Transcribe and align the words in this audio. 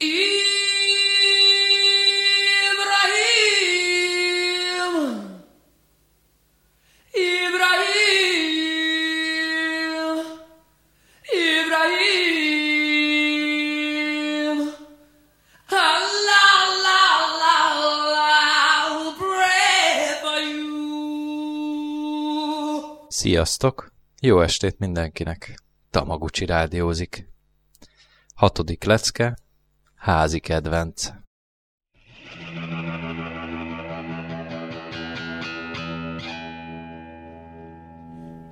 Ibrahim. 0.00 0.48
Sziasztok! 23.08 23.92
Jó 24.20 24.40
estét 24.40 24.78
mindenkinek! 24.78 25.62
Tamaguchi 25.90 26.46
rádiózik. 26.46 27.28
Hatodik 28.34 28.84
lecke, 28.84 29.38
házi 29.98 30.40
kedvenc. 30.40 30.98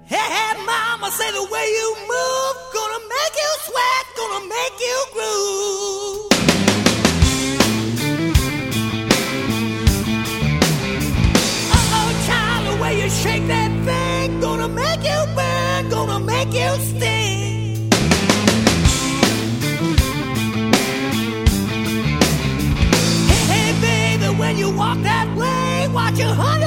Hey, 0.08 0.28
hey, 0.36 0.54
mama, 0.66 1.10
say 1.10 1.30
the 1.32 1.42
way 1.52 1.66
you 1.78 1.88
move, 2.12 2.56
gonna 2.76 3.00
make 3.14 3.36
you 3.42 3.52
sweat, 3.66 4.06
gonna 4.18 4.42
make 4.56 4.78
you 4.88 4.98
groove. 5.14 6.18
Uh-oh, 11.76 12.10
child, 12.26 12.62
the 12.68 12.74
way 12.82 12.92
you 13.02 13.08
shake 13.10 13.46
that 13.48 13.72
thing, 13.84 14.40
gonna 14.40 14.68
make 14.68 15.02
you 15.02 15.20
burn, 15.34 15.88
gonna 15.90 16.20
make 16.20 16.52
you 16.52 16.70
sting. 16.84 17.15
Walk 24.76 24.98
that 25.02 25.26
way, 25.36 25.88
watch 25.92 26.20
a 26.20 26.28
hundred 26.34 26.65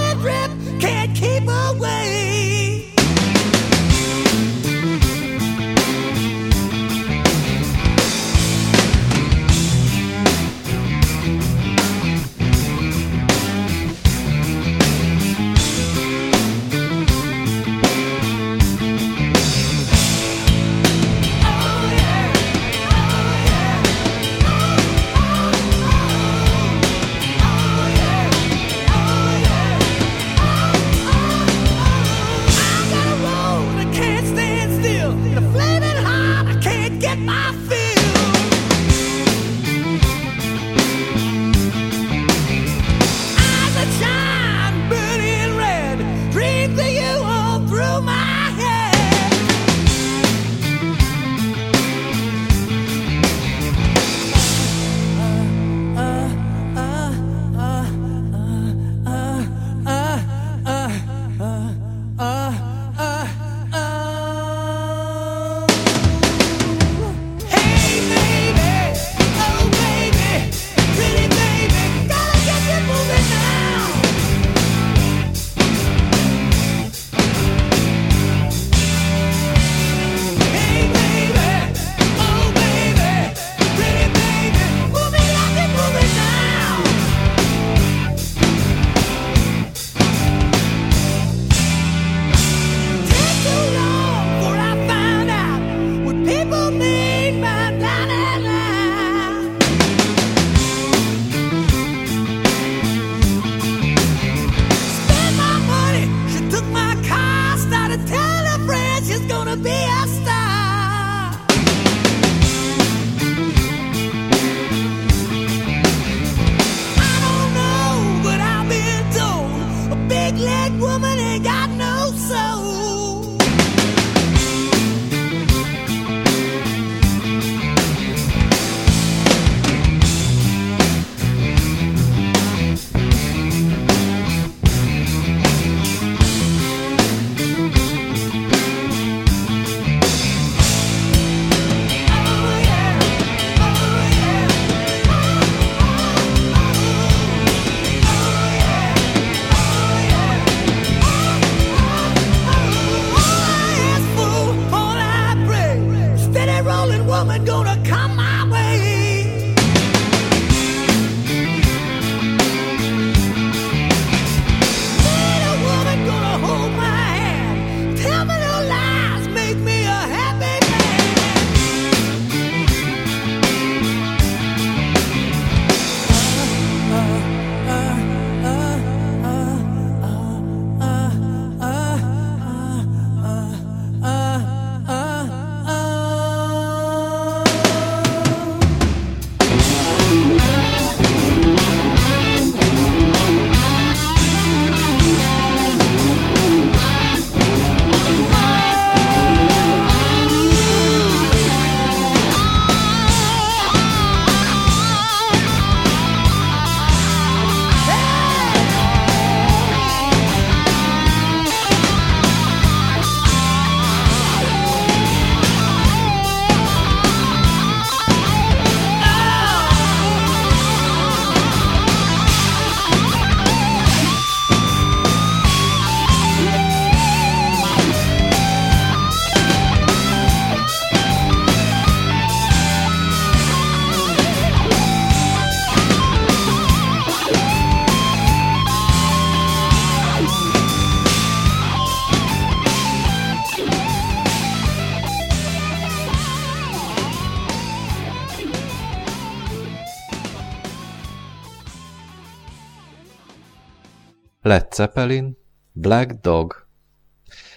Led 254.41 254.74
Zeppelin, 254.74 255.38
Black 255.71 256.12
Dog. 256.21 256.68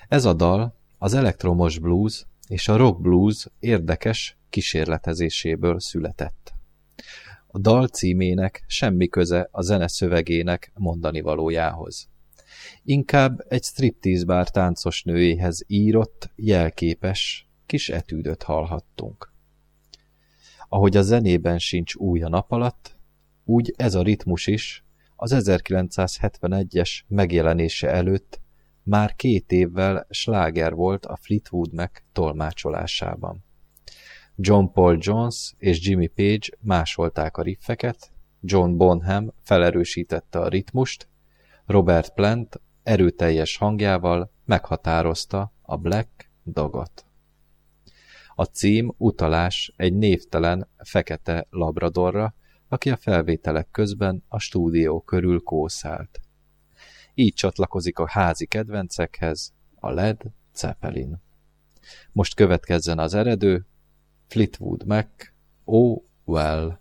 Ez 0.08 0.25
a 0.25 0.32
dal 0.32 0.76
az 0.99 1.14
elektromos 1.14 1.79
blues 1.79 2.26
és 2.49 2.69
a 2.69 2.76
rock 2.76 3.00
blues 3.00 3.46
érdekes 3.58 4.38
kísérletezéséből 4.50 5.81
született. 5.81 6.52
A 7.46 7.58
dal 7.58 7.87
címének 7.87 8.64
semmi 8.67 9.08
köze 9.08 9.49
a 9.50 9.62
zene 9.62 9.88
szövegének 9.88 10.73
mondani 10.75 11.20
valójához. 11.20 12.08
Inkább 12.82 13.44
egy 13.49 13.62
striptease 13.62 14.25
bár 14.25 14.50
táncos 14.50 15.02
nőjéhez 15.02 15.64
írott, 15.67 16.31
jelképes, 16.35 17.49
kis 17.67 17.88
etűdöt 17.88 18.43
hallhattunk. 18.43 19.32
Ahogy 20.69 20.96
a 20.96 21.02
zenében 21.02 21.58
sincs 21.58 21.94
új 21.94 22.23
a 22.23 22.28
nap 22.28 22.52
alatt, 22.52 22.96
úgy 23.44 23.75
ez 23.76 23.94
a 23.94 24.02
ritmus 24.02 24.46
is 24.46 24.85
az 25.23 25.35
1971-es 25.39 27.01
megjelenése 27.09 27.91
előtt 27.91 28.41
már 28.83 29.15
két 29.15 29.53
évvel 29.53 30.07
sláger 30.11 30.75
volt 30.75 31.07
a 31.07 31.17
Fleetwood 31.17 31.73
Mac 31.73 31.91
tolmácsolásában. 32.13 33.45
John 34.37 34.65
Paul 34.73 34.99
Jones 35.01 35.55
és 35.59 35.87
Jimmy 35.87 36.07
Page 36.07 36.47
másolták 36.61 37.37
a 37.37 37.43
riffeket, 37.43 38.13
John 38.41 38.77
Bonham 38.77 39.33
felerősítette 39.43 40.39
a 40.39 40.49
ritmust, 40.49 41.09
Robert 41.67 42.15
Plant 42.15 42.61
erőteljes 42.83 43.57
hangjával 43.57 44.33
meghatározta 44.45 45.53
a 45.63 45.77
Black 45.77 46.31
Dogot. 46.43 47.07
A 48.35 48.45
cím 48.45 48.95
utalás 48.97 49.73
egy 49.77 49.95
névtelen 49.95 50.69
fekete 50.77 51.47
labradorra, 51.51 52.35
aki 52.73 52.91
a 52.91 52.97
felvételek 52.97 53.69
közben 53.71 54.25
a 54.29 54.39
stúdió 54.39 55.01
körül 55.01 55.41
kószált. 55.41 56.21
Így 57.15 57.35
csatlakozik 57.35 57.99
a 57.99 58.09
házi 58.09 58.47
kedvencekhez 58.47 59.53
a 59.75 59.91
Led 59.91 60.23
Zeppelin. 60.55 61.23
Most 62.13 62.35
következzen 62.35 62.99
az 62.99 63.15
eredő, 63.15 63.67
Fleetwood 64.27 64.87
Mac, 64.87 65.09
Oh 65.65 66.03
Well. 66.25 66.81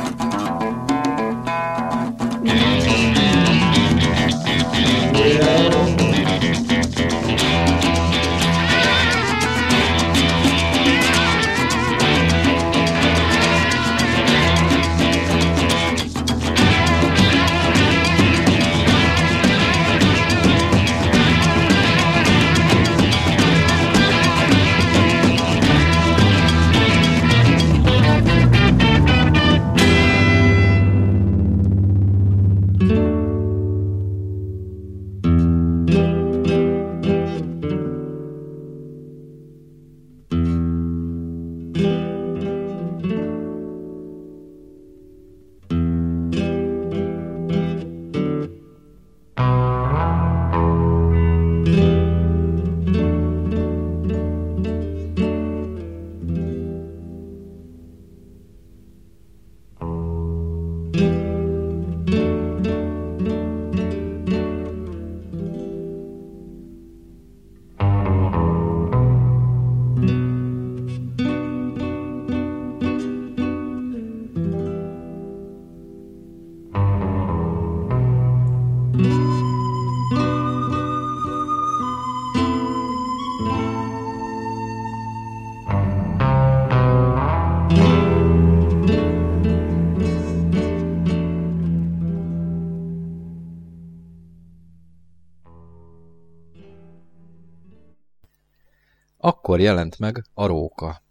Akkor 99.51 99.63
jelent 99.63 99.99
meg 99.99 100.25
a 100.33 100.45
róka. 100.45 101.03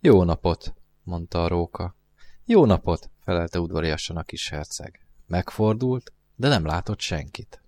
Jó 0.00 0.22
napot, 0.24 0.74
mondta 1.02 1.44
a 1.44 1.48
róka. 1.48 1.96
Jó 2.44 2.64
napot, 2.64 3.10
felelte 3.20 3.60
udvariasan 3.60 4.16
a 4.16 4.22
kis 4.22 4.48
herceg. 4.48 5.06
Megfordult, 5.26 6.12
de 6.34 6.48
nem 6.48 6.64
látott 6.64 7.00
senkit. 7.00 7.62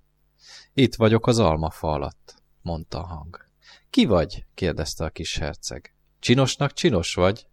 Itt 0.75 0.95
vagyok 0.95 1.27
az 1.27 1.39
almafa 1.39 1.93
alatt, 1.93 2.43
mondta 2.63 2.99
a 2.99 3.07
hang. 3.07 3.45
Ki 3.91 4.05
vagy? 4.05 4.45
kérdezte 4.55 5.05
a 5.05 5.11
kis 5.11 5.37
herceg. 5.39 5.95
Csinosnak 6.19 6.73
csinos 6.73 7.15
vagy? 7.15 7.47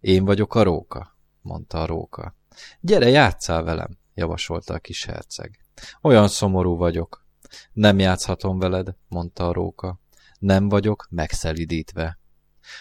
Én 0.00 0.24
vagyok 0.24 0.54
a 0.54 0.62
róka. 0.62 1.16
mondta 1.40 1.82
a 1.82 1.86
róka. 1.86 2.36
Gyere, 2.80 3.08
játsszál 3.08 3.62
velem, 3.62 3.98
javasolta 4.14 4.74
a 4.74 4.78
kis 4.78 5.04
herceg. 5.04 5.58
Olyan 6.02 6.28
szomorú 6.28 6.76
vagyok. 6.76 7.26
Nem 7.72 7.98
játszhatom 7.98 8.58
veled, 8.58 8.96
mondta 9.08 9.48
a 9.48 9.52
róka. 9.52 10.02
Nem 10.44 10.68
vagyok 10.68 11.06
megszelidítve. 11.10 12.18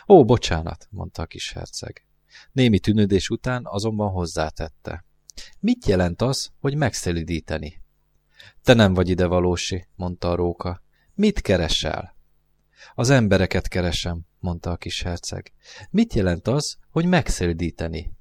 Ó, 0.08 0.26
bocsánat, 0.26 0.88
mondta 0.90 1.22
a 1.22 1.26
kis 1.26 1.52
herceg. 1.52 2.06
Némi 2.52 2.80
tűnődés 2.80 3.30
után 3.30 3.62
azonban 3.66 4.12
hozzátette. 4.12 5.06
Mit 5.60 5.86
jelent 5.86 6.22
az, 6.22 6.52
hogy 6.60 6.76
megszelidíteni? 6.76 7.82
Te 8.64 8.74
nem 8.74 8.94
vagy 8.94 9.10
ide 9.10 9.26
valósi, 9.26 9.88
mondta 9.96 10.32
a 10.32 10.36
róka. 10.36 10.82
Mit 11.14 11.42
keresel? 11.42 12.16
Az 12.94 13.10
embereket 13.10 13.68
keresem, 13.68 14.22
mondta 14.40 14.72
a 14.72 14.78
kis 14.78 15.02
herceg. 15.02 15.54
Mit 15.90 16.14
jelent 16.14 16.48
az, 16.48 16.78
hogy 16.90 17.06
megszelidíteni? 17.06 18.14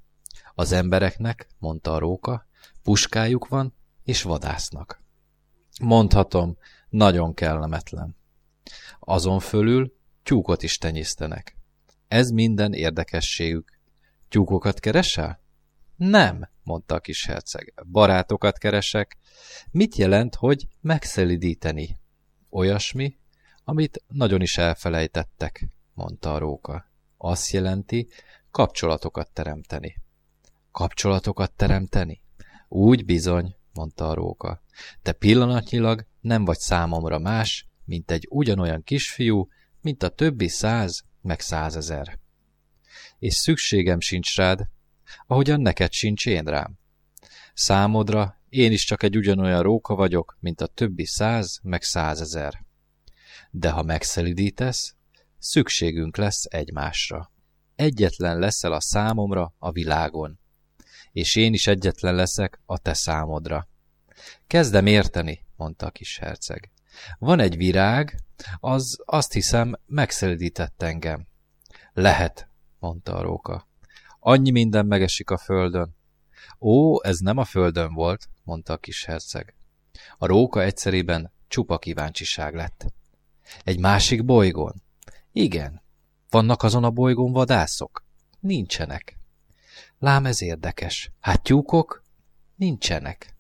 Az 0.55 0.73
embereknek, 0.73 1.49
mondta 1.59 1.95
a 1.95 1.99
róka, 1.99 2.47
puskájuk 2.83 3.49
van, 3.49 3.75
és 4.03 4.23
vadásznak. 4.23 5.03
Mondhatom, 5.81 6.57
nagyon 6.89 7.35
kellemetlen. 7.35 8.21
Azon 9.01 9.41
fölül 9.41 9.95
tyúkot 10.23 10.63
is 10.63 10.79
tenyésztenek. 10.79 11.57
Ez 12.09 12.31
minden 12.31 12.73
érdekességük. 12.73 13.79
Tyúkokat 14.29 14.81
keresel? 14.81 15.41
Nem, 15.97 16.49
mondta 16.63 16.95
a 16.95 17.01
kis 17.01 17.27
herceg. 17.27 17.75
Barátokat 17.87 18.59
keresek. 18.59 19.19
Mit 19.71 19.97
jelent, 19.97 20.35
hogy 20.35 20.67
megszelidíteni? 20.81 21.99
Olyasmi, 22.51 23.19
amit 23.65 24.05
nagyon 24.09 24.41
is 24.41 24.59
elfelejtettek, 24.59 25.69
mondta 25.95 26.35
a 26.35 26.39
róka. 26.39 26.91
Azt 27.17 27.51
jelenti, 27.51 28.09
kapcsolatokat 28.51 29.31
teremteni. 29.33 29.97
Kapcsolatokat 30.71 31.53
teremteni? 31.53 32.23
Úgy 32.69 33.05
bizony, 33.05 33.57
mondta 33.73 34.09
a 34.09 34.15
róka. 34.15 34.63
Te 35.03 35.13
pillanatnyilag 35.13 36.07
nem 36.21 36.45
vagy 36.45 36.59
számomra 36.59 37.19
más, 37.19 37.69
mint 37.93 38.11
egy 38.11 38.27
ugyanolyan 38.31 38.83
kisfiú, 38.83 39.49
mint 39.81 40.03
a 40.03 40.09
többi 40.09 40.49
száz, 40.49 41.05
meg 41.21 41.41
százezer. 41.41 42.19
És 43.19 43.35
szükségem 43.35 44.01
sincs 44.01 44.37
rád, 44.37 44.69
ahogyan 45.27 45.61
neked 45.61 45.93
sincs 45.93 46.27
én 46.27 46.45
rám. 46.45 46.79
Számodra 47.55 48.41
én 48.49 48.73
is 48.73 48.85
csak 48.85 49.03
egy 49.03 49.17
ugyanolyan 49.17 49.63
róka 49.63 49.95
vagyok, 49.95 50.37
mint 50.41 50.61
a 50.61 50.67
többi 50.67 51.05
száz, 51.05 51.59
meg 51.63 51.83
százezer. 51.83 52.65
De 53.51 53.71
ha 53.71 53.83
megszelidítesz, 53.83 54.95
szükségünk 55.39 56.17
lesz 56.17 56.45
egymásra. 56.49 57.33
Egyetlen 57.75 58.39
leszel 58.39 58.73
a 58.73 58.81
számomra 58.81 59.55
a 59.59 59.73
világon, 59.73 60.41
és 61.11 61.37
én 61.37 61.53
is 61.53 61.67
egyetlen 61.67 62.15
leszek 62.15 62.61
a 62.65 62.79
te 62.79 62.95
számodra. 62.95 63.69
Kezdem 64.47 64.87
érteni, 64.87 65.45
mondta 65.57 65.87
a 65.87 65.91
kis 65.91 66.19
herceg. 66.19 66.72
Van 67.19 67.41
egy 67.41 67.57
virág, 67.57 68.21
az 68.61 68.99
azt 69.05 69.33
hiszem 69.33 69.79
megszelidített 69.87 70.83
engem. 70.83 71.27
Lehet, 71.93 72.49
mondta 72.79 73.15
a 73.15 73.23
róka. 73.23 73.69
Annyi 74.19 74.51
minden 74.51 74.87
megesik 74.87 75.31
a 75.31 75.39
földön. 75.39 75.97
Ó, 76.61 77.05
ez 77.05 77.19
nem 77.19 77.37
a 77.37 77.45
földön 77.45 77.95
volt, 77.95 78.29
mondta 78.45 78.73
a 78.73 78.77
kis 78.77 79.05
herceg. 79.05 79.55
A 80.19 80.27
róka 80.27 80.63
egyszerében 80.63 81.33
csupa 81.49 81.79
kíváncsiság 81.79 82.55
lett. 82.55 82.87
Egy 83.65 83.79
másik 83.79 84.25
bolygón? 84.25 84.83
Igen. 85.33 85.83
Vannak 86.31 86.63
azon 86.63 86.85
a 86.85 86.91
bolygón 86.91 87.33
vadászok? 87.33 88.05
Nincsenek. 88.41 89.19
Lám 89.99 90.27
ez 90.27 90.43
érdekes. 90.43 91.13
Hát 91.21 91.43
tyúkok? 91.43 92.03
Nincsenek. 92.57 93.35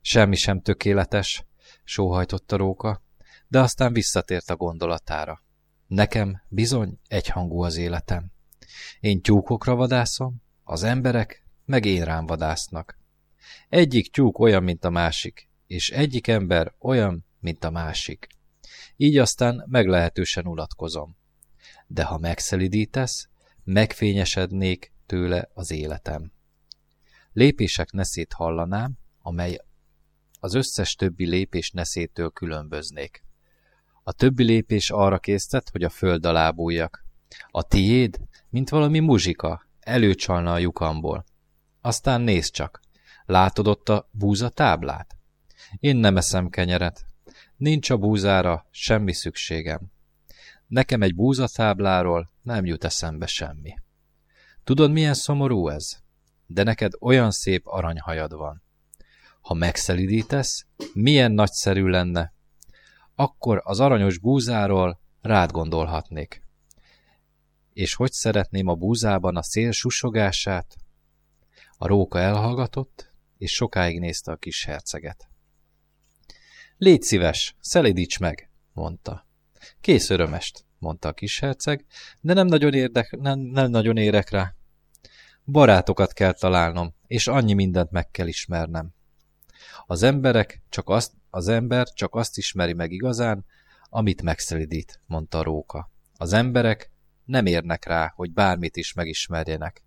Semmi 0.00 0.36
sem 0.36 0.60
tökéletes, 0.60 1.44
sóhajtott 1.84 2.52
a 2.52 2.56
róka, 2.56 3.02
de 3.48 3.60
aztán 3.60 3.92
visszatért 3.92 4.50
a 4.50 4.56
gondolatára. 4.56 5.42
Nekem 5.86 6.42
bizony 6.48 6.98
egyhangú 7.06 7.62
az 7.62 7.76
életem. 7.76 8.32
Én 9.00 9.20
tyúkokra 9.20 9.74
vadászom, 9.74 10.42
az 10.62 10.82
emberek 10.82 11.46
meg 11.64 11.84
én 11.84 12.04
rám 12.04 12.26
vadásznak. 12.26 12.98
Egyik 13.68 14.12
tyúk 14.12 14.38
olyan, 14.38 14.62
mint 14.62 14.84
a 14.84 14.90
másik, 14.90 15.48
és 15.66 15.90
egyik 15.90 16.28
ember 16.28 16.74
olyan, 16.78 17.26
mint 17.40 17.64
a 17.64 17.70
másik. 17.70 18.26
Így 18.96 19.16
aztán 19.16 19.64
meglehetősen 19.66 20.46
ulatkozom. 20.46 21.16
De 21.86 22.04
ha 22.04 22.18
megszelidítesz, 22.18 23.28
megfényesednék 23.64 24.92
tőle 25.06 25.50
az 25.54 25.70
életem. 25.70 26.32
Lépések 27.32 27.90
neszét 27.90 28.32
hallanám, 28.32 28.98
amely 29.22 29.60
az 30.44 30.54
összes 30.54 30.94
többi 30.94 31.26
lépés 31.26 31.70
neszétől 31.70 32.30
különböznék. 32.30 33.24
A 34.02 34.12
többi 34.12 34.44
lépés 34.44 34.90
arra 34.90 35.18
késztet, 35.18 35.68
hogy 35.70 35.82
a 35.82 35.88
föld 35.88 36.26
alá 36.26 36.50
bújjak. 36.50 37.04
A 37.50 37.62
tiéd, 37.62 38.20
mint 38.48 38.68
valami 38.68 38.98
muzsika, 38.98 39.66
előcsalna 39.80 40.52
a 40.52 40.58
lyukamból. 40.58 41.24
Aztán 41.80 42.20
nézd 42.20 42.52
csak, 42.52 42.80
látod 43.24 43.66
ott 43.66 43.88
a 43.88 44.08
búza 44.10 44.48
táblát? 44.48 45.16
Én 45.78 45.96
nem 45.96 46.16
eszem 46.16 46.48
kenyeret. 46.48 47.06
Nincs 47.56 47.90
a 47.90 47.96
búzára 47.96 48.66
semmi 48.70 49.12
szükségem. 49.12 49.80
Nekem 50.66 51.02
egy 51.02 51.14
búzatábláról 51.14 52.30
nem 52.42 52.66
jut 52.66 52.84
eszembe 52.84 53.26
semmi. 53.26 53.74
Tudod, 54.64 54.92
milyen 54.92 55.14
szomorú 55.14 55.68
ez? 55.68 55.98
De 56.46 56.62
neked 56.62 56.92
olyan 57.00 57.30
szép 57.30 57.66
aranyhajad 57.66 58.34
van. 58.34 58.63
Ha 59.44 59.54
megszelidítesz, 59.54 60.66
milyen 60.92 61.32
nagyszerű 61.32 61.86
lenne. 61.86 62.32
Akkor 63.14 63.60
az 63.64 63.80
aranyos 63.80 64.18
búzáról 64.18 65.00
rád 65.20 65.50
gondolhatnék. 65.50 66.42
És 67.72 67.94
hogy 67.94 68.12
szeretném 68.12 68.66
a 68.66 68.74
búzában 68.74 69.36
a 69.36 69.42
szél 69.42 69.72
susogását? 69.72 70.76
A 71.72 71.86
róka 71.86 72.18
elhallgatott, 72.18 73.12
és 73.38 73.52
sokáig 73.52 73.98
nézte 73.98 74.32
a 74.32 74.36
kis 74.36 74.64
herceget. 74.64 75.28
Légy 76.76 77.02
szíves, 77.02 77.56
szelidíts 77.60 78.18
meg, 78.18 78.50
mondta. 78.72 79.26
Kész 79.80 80.10
örömest, 80.10 80.64
mondta 80.78 81.08
a 81.08 81.12
kis 81.12 81.38
herceg, 81.38 81.86
de 82.20 82.34
nem 82.34 82.46
nagyon, 82.46 82.74
érdek, 82.74 83.16
nem, 83.16 83.38
nem 83.38 83.70
nagyon 83.70 83.96
érek 83.96 84.30
rá. 84.30 84.54
Barátokat 85.44 86.12
kell 86.12 86.32
találnom, 86.32 86.94
és 87.06 87.26
annyi 87.26 87.52
mindent 87.52 87.90
meg 87.90 88.10
kell 88.10 88.26
ismernem. 88.26 88.94
Az 89.86 90.02
emberek 90.02 90.62
csak 90.68 90.88
azt, 90.88 91.12
az 91.30 91.48
ember 91.48 91.86
csak 91.86 92.14
azt 92.14 92.36
ismeri 92.36 92.72
meg 92.72 92.92
igazán, 92.92 93.44
amit 93.88 94.22
megszelidít, 94.22 95.00
mondta 95.06 95.42
róka. 95.42 95.90
Az 96.16 96.32
emberek 96.32 96.90
nem 97.24 97.46
érnek 97.46 97.84
rá, 97.84 98.12
hogy 98.14 98.32
bármit 98.32 98.76
is 98.76 98.92
megismerjenek. 98.92 99.82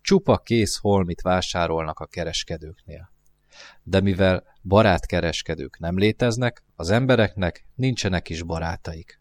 Csupa 0.00 0.38
kész 0.38 0.78
holmit 0.78 1.20
vásárolnak 1.20 1.98
a 1.98 2.06
kereskedőknél. 2.06 3.12
De 3.82 4.00
mivel 4.00 4.44
barátkereskedők 4.62 5.78
nem 5.78 5.98
léteznek, 5.98 6.64
az 6.74 6.90
embereknek 6.90 7.66
nincsenek 7.74 8.28
is 8.28 8.42
barátaik. 8.42 9.20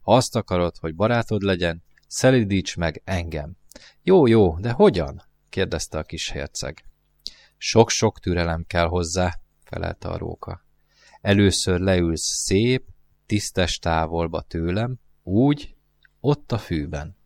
Ha 0.00 0.14
azt 0.14 0.36
akarod, 0.36 0.76
hogy 0.76 0.94
barátod 0.94 1.42
legyen, 1.42 1.82
szelidíts 2.06 2.76
meg 2.76 3.02
engem. 3.04 3.56
Jó, 4.02 4.26
jó, 4.26 4.58
de 4.58 4.70
hogyan? 4.70 5.22
kérdezte 5.48 5.98
a 5.98 6.02
kis 6.02 6.30
herceg. 6.30 6.84
Sok-sok 7.66 8.20
türelem 8.20 8.64
kell 8.66 8.86
hozzá, 8.86 9.40
felelte 9.64 10.08
a 10.08 10.18
róka. 10.18 10.64
Először 11.20 11.80
leülsz 11.80 12.44
szép, 12.44 12.88
tisztes 13.26 13.78
távolba 13.78 14.40
tőlem, 14.42 14.98
úgy, 15.22 15.76
ott 16.20 16.52
a 16.52 16.58
fűben. 16.58 17.16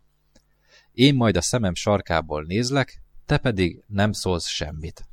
Én 0.92 1.14
majd 1.14 1.37
a 1.37 1.40
szemem 1.40 1.75
sarkából 1.75 2.42
nézlek, 2.42 3.02
te 3.26 3.38
pedig 3.38 3.83
nem 3.87 4.12
szólsz 4.12 4.47
semmit. 4.47 5.09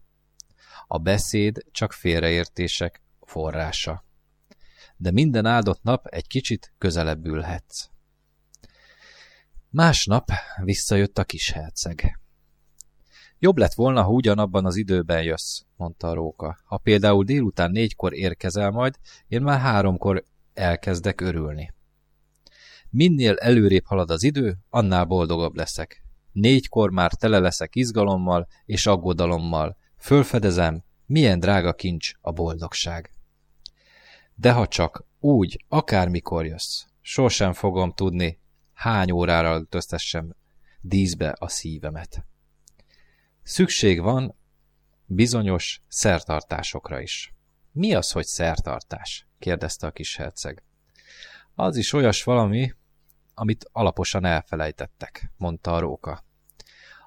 A 0.87 0.97
beszéd 0.97 1.65
csak 1.71 1.93
félreértések 1.93 3.01
forrása. 3.21 4.05
De 4.97 5.11
minden 5.11 5.45
áldott 5.45 5.83
nap 5.83 6.07
egy 6.07 6.27
kicsit 6.27 6.73
közelebb 6.77 7.25
ülhetsz. 7.25 7.89
Másnap 9.69 10.31
visszajött 10.63 11.17
a 11.17 11.23
kis 11.23 11.51
herceg. 11.51 12.19
Jobb 13.39 13.57
lett 13.57 13.73
volna, 13.73 14.01
ha 14.01 14.09
ugyanabban 14.09 14.65
az 14.65 14.75
időben 14.75 15.23
jössz, 15.23 15.61
mondta 15.75 16.07
a 16.07 16.13
róka. 16.13 16.57
Ha 16.65 16.77
például 16.77 17.23
délután 17.23 17.71
négykor 17.71 18.13
érkezel 18.13 18.71
majd, 18.71 18.95
én 19.27 19.41
már 19.41 19.59
háromkor 19.59 20.23
elkezdek 20.53 21.21
örülni. 21.21 21.73
Minél 22.89 23.35
előrébb 23.35 23.85
halad 23.85 24.11
az 24.11 24.23
idő, 24.23 24.57
annál 24.69 25.05
boldogabb 25.05 25.55
leszek. 25.55 26.03
Négykor 26.31 26.91
már 26.91 27.13
tele 27.13 27.39
leszek 27.39 27.75
izgalommal 27.75 28.47
és 28.65 28.85
aggodalommal. 28.85 29.77
Fölfedezem, 29.97 30.83
milyen 31.05 31.39
drága 31.39 31.73
kincs 31.73 32.11
a 32.21 32.31
boldogság. 32.31 33.13
De 34.35 34.51
ha 34.51 34.67
csak 34.67 35.05
úgy, 35.19 35.65
akármikor 35.67 36.45
jössz, 36.45 36.83
sosem 37.01 37.53
fogom 37.53 37.91
tudni, 37.91 38.39
hány 38.73 39.11
órára 39.11 39.53
öltöztessem 39.53 40.35
díszbe 40.81 41.35
a 41.39 41.47
szívemet. 41.47 42.25
Szükség 43.47 44.01
van 44.01 44.35
bizonyos 45.05 45.81
szertartásokra 45.87 47.01
is. 47.01 47.33
Mi 47.71 47.93
az, 47.93 48.11
hogy 48.11 48.25
szertartás? 48.25 49.27
kérdezte 49.39 49.87
a 49.87 49.91
kis 49.91 50.15
herceg. 50.15 50.63
Az 51.55 51.77
is 51.77 51.93
olyas 51.93 52.23
valami, 52.23 52.73
amit 53.33 53.69
alaposan 53.71 54.25
elfelejtettek, 54.25 55.31
mondta 55.37 55.75
a 55.75 55.79
róka. 55.79 56.23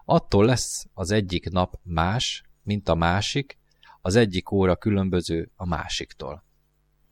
Attól 0.04 0.44
lesz 0.44 0.86
az 0.94 1.10
egyik 1.10 1.50
nap 1.50 1.80
más, 1.82 2.42
mint 2.62 2.88
a 2.88 2.94
másik, 2.94 3.58
az 4.00 4.16
egyik 4.16 4.50
óra 4.50 4.76
különböző 4.76 5.50
a 5.56 5.66
másiktól. 5.66 6.44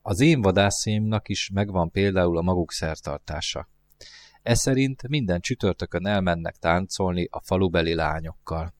Az 0.02 0.21
én 0.21 0.40
vadászémnak 0.40 1.28
is 1.28 1.50
megvan 1.54 1.90
például 1.90 2.38
a 2.38 2.42
maguk 2.42 2.73
szertartása. 2.73 3.68
Szerint 4.42 5.09
minden 5.09 5.40
csütörtökön 5.40 6.06
elmennek 6.06 6.56
táncolni 6.56 7.28
a 7.30 7.40
falubeli 7.40 7.95
lányokkal. 7.95 8.75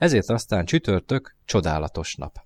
Ezért 0.00 0.28
aztán 0.28 0.64
csütörtök 0.64 1.36
csodálatos 1.44 2.14
nap. 2.14 2.36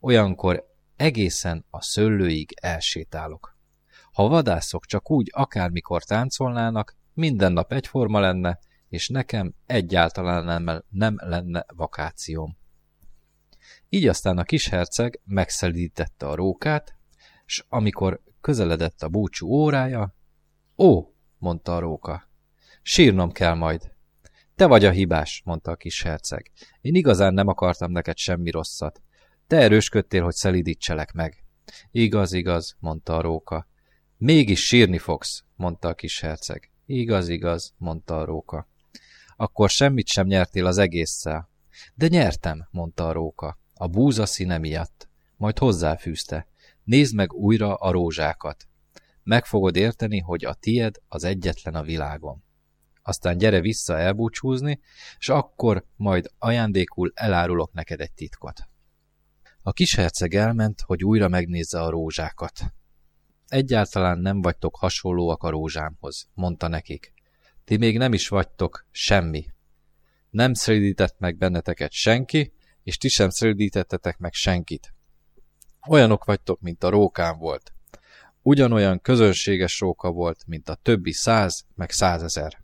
Olyankor 0.00 0.66
egészen 0.96 1.64
a 1.70 1.82
szöllőig 1.82 2.54
elsétálok. 2.60 3.56
Ha 4.12 4.28
vadászok 4.28 4.86
csak 4.86 5.10
úgy 5.10 5.28
akármikor 5.32 6.02
táncolnának, 6.02 6.96
minden 7.14 7.52
nap 7.52 7.72
egyforma 7.72 8.20
lenne, 8.20 8.58
és 8.88 9.08
nekem 9.08 9.54
egyáltalán 9.66 10.62
nem, 10.62 10.82
nem 10.88 11.14
lenne 11.16 11.64
vakációm. 11.74 12.56
Így 13.88 14.06
aztán 14.06 14.38
a 14.38 14.44
kis 14.44 14.68
herceg 14.68 15.20
megszelítette 15.24 16.26
a 16.26 16.34
rókát, 16.34 16.94
s 17.44 17.64
amikor 17.68 18.22
közeledett 18.40 19.02
a 19.02 19.08
búcsú 19.08 19.48
órája, 19.48 20.14
ó, 20.78 21.14
mondta 21.38 21.76
a 21.76 21.78
róka, 21.78 22.28
sírnom 22.82 23.32
kell 23.32 23.54
majd. 23.54 23.91
Te 24.56 24.66
vagy 24.66 24.84
a 24.84 24.90
hibás, 24.90 25.42
mondta 25.44 25.70
a 25.70 25.76
kis 25.76 26.02
herceg. 26.02 26.50
Én 26.80 26.94
igazán 26.94 27.34
nem 27.34 27.48
akartam 27.48 27.90
neked 27.90 28.16
semmi 28.16 28.50
rosszat. 28.50 29.02
Te 29.46 29.56
erősködtél, 29.56 30.22
hogy 30.22 30.34
szelidítselek 30.34 31.12
meg. 31.12 31.44
Igaz, 31.90 32.32
igaz, 32.32 32.76
mondta 32.78 33.16
a 33.16 33.20
róka. 33.20 33.68
Mégis 34.16 34.66
sírni 34.66 34.98
fogsz, 34.98 35.44
mondta 35.56 35.88
a 35.88 35.94
kis 35.94 36.20
herceg. 36.20 36.70
Igaz, 36.86 37.28
igaz, 37.28 37.74
mondta 37.76 38.18
a 38.18 38.24
róka. 38.24 38.68
Akkor 39.36 39.70
semmit 39.70 40.06
sem 40.06 40.26
nyertél 40.26 40.66
az 40.66 40.78
egésszel. 40.78 41.50
De 41.94 42.08
nyertem, 42.08 42.68
mondta 42.70 43.08
a 43.08 43.12
róka. 43.12 43.58
A 43.74 43.86
búza 43.86 44.26
színe 44.26 44.58
miatt. 44.58 45.08
Majd 45.36 45.58
hozzáfűzte. 45.58 46.46
Nézd 46.84 47.14
meg 47.14 47.32
újra 47.32 47.74
a 47.74 47.90
rózsákat. 47.90 48.66
Meg 49.22 49.44
fogod 49.44 49.76
érteni, 49.76 50.18
hogy 50.18 50.44
a 50.44 50.54
tied 50.54 50.94
az 51.08 51.24
egyetlen 51.24 51.74
a 51.74 51.82
világon. 51.82 52.44
Aztán 53.02 53.38
gyere 53.38 53.60
vissza 53.60 53.98
elbúcsúzni, 53.98 54.80
és 55.18 55.28
akkor 55.28 55.84
majd 55.96 56.30
ajándékul 56.38 57.12
elárulok 57.14 57.72
neked 57.72 58.00
egy 58.00 58.12
titkot. 58.12 58.60
A 59.62 59.72
kis 59.72 59.94
herceg 59.94 60.34
elment, 60.34 60.80
hogy 60.80 61.04
újra 61.04 61.28
megnézze 61.28 61.80
a 61.80 61.90
rózsákat. 61.90 62.60
Egyáltalán 63.46 64.18
nem 64.18 64.40
vagytok 64.42 64.76
hasonlóak 64.76 65.42
a 65.42 65.50
rózsámhoz, 65.50 66.28
mondta 66.34 66.68
nekik. 66.68 67.12
Ti 67.64 67.76
még 67.76 67.98
nem 67.98 68.12
is 68.12 68.28
vagytok 68.28 68.86
semmi. 68.90 69.46
Nem 70.30 70.54
szelidített 70.54 71.18
meg 71.18 71.36
benneteket 71.36 71.92
senki, 71.92 72.52
és 72.82 72.96
ti 72.96 73.08
sem 73.08 73.30
szelidítettetek 73.30 74.18
meg 74.18 74.32
senkit. 74.32 74.94
Olyanok 75.88 76.24
vagytok, 76.24 76.60
mint 76.60 76.84
a 76.84 76.88
rókám 76.88 77.38
volt. 77.38 77.72
Ugyanolyan 78.42 79.00
közönséges 79.00 79.80
róka 79.80 80.10
volt, 80.10 80.46
mint 80.46 80.68
a 80.68 80.74
többi 80.74 81.12
száz, 81.12 81.64
meg 81.74 81.90
százezer. 81.90 82.61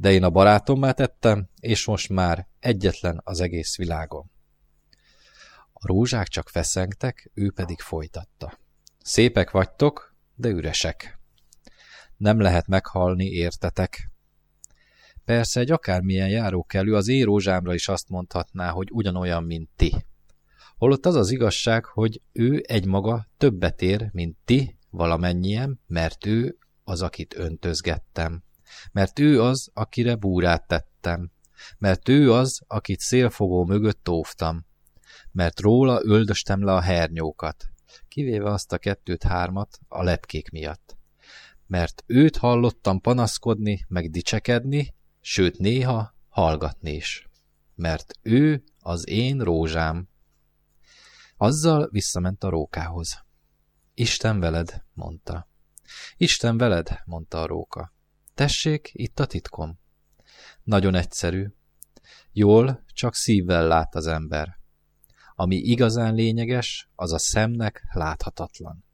De 0.00 0.12
én 0.12 0.22
a 0.22 0.30
barátommá 0.30 0.92
tettem, 0.92 1.48
és 1.58 1.86
most 1.86 2.08
már 2.08 2.48
egyetlen 2.60 3.20
az 3.24 3.40
egész 3.40 3.76
világon. 3.76 4.30
A 5.72 5.86
rózsák 5.86 6.26
csak 6.26 6.48
feszengtek, 6.48 7.30
ő 7.34 7.52
pedig 7.52 7.80
folytatta. 7.80 8.58
Szépek 9.02 9.50
vagytok, 9.50 10.14
de 10.34 10.48
üresek. 10.48 11.18
Nem 12.16 12.40
lehet 12.40 12.66
meghalni, 12.66 13.24
értetek? 13.24 14.10
Persze 15.24 15.60
egy 15.60 15.70
akármilyen 15.70 16.28
járókelő 16.28 16.94
az 16.94 17.08
én 17.08 17.24
rózsámra 17.24 17.74
is 17.74 17.88
azt 17.88 18.08
mondhatná, 18.08 18.70
hogy 18.70 18.88
ugyanolyan, 18.90 19.44
mint 19.44 19.68
ti. 19.76 19.94
Holott 20.76 21.06
az 21.06 21.14
az 21.14 21.30
igazság, 21.30 21.84
hogy 21.84 22.22
ő 22.32 22.64
egymaga 22.66 23.26
többet 23.36 23.82
ér, 23.82 24.08
mint 24.12 24.36
ti, 24.44 24.76
valamennyien, 24.90 25.80
mert 25.86 26.26
ő 26.26 26.58
az, 26.84 27.02
akit 27.02 27.34
öntözgettem. 27.36 28.42
Mert 28.92 29.18
ő 29.18 29.42
az, 29.42 29.70
akire 29.74 30.14
búrát 30.14 30.66
tettem. 30.66 31.30
Mert 31.78 32.08
ő 32.08 32.32
az, 32.32 32.60
akit 32.66 33.00
szélfogó 33.00 33.64
mögött 33.64 34.08
óvtam. 34.08 34.66
Mert 35.32 35.60
róla 35.60 36.00
öldöstem 36.04 36.64
le 36.64 36.72
a 36.72 36.80
hernyókat, 36.80 37.64
kivéve 38.08 38.50
azt 38.50 38.72
a 38.72 38.78
kettőt-hármat 38.78 39.78
a 39.88 40.02
lepkék 40.02 40.50
miatt. 40.50 40.96
Mert 41.66 42.04
őt 42.06 42.36
hallottam 42.36 43.00
panaszkodni, 43.00 43.84
meg 43.88 44.10
dicsekedni, 44.10 44.94
sőt 45.20 45.58
néha 45.58 46.14
hallgatni 46.28 46.92
is. 46.92 47.28
Mert 47.74 48.18
ő 48.22 48.64
az 48.78 49.08
én 49.08 49.40
rózsám. 49.40 50.08
Azzal 51.36 51.88
visszament 51.92 52.44
a 52.44 52.48
rókához. 52.48 53.24
Isten 53.94 54.40
veled, 54.40 54.84
mondta. 54.92 55.48
Isten 56.16 56.58
veled, 56.58 57.00
mondta 57.04 57.42
a 57.42 57.46
róka. 57.46 57.92
Tessék, 58.40 58.90
itt 58.92 59.20
a 59.20 59.26
titkom. 59.26 59.78
Nagyon 60.62 60.94
egyszerű. 60.94 61.46
Jól, 62.32 62.84
csak 62.92 63.14
szívvel 63.14 63.66
lát 63.66 63.94
az 63.94 64.06
ember. 64.06 64.58
Ami 65.34 65.56
igazán 65.56 66.14
lényeges, 66.14 66.90
az 66.94 67.12
a 67.12 67.18
szemnek 67.18 67.82
láthatatlan. 67.92 68.84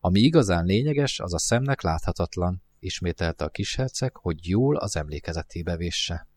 Ami 0.00 0.20
igazán 0.20 0.64
lényeges, 0.64 1.20
az 1.20 1.34
a 1.34 1.38
szemnek 1.38 1.82
láthatatlan, 1.82 2.62
ismételte 2.78 3.44
a 3.44 3.48
kisherceg, 3.48 4.16
hogy 4.16 4.48
jól 4.48 4.76
az 4.76 4.96
emlékezetébe 4.96 5.76
vésse. 5.76 6.28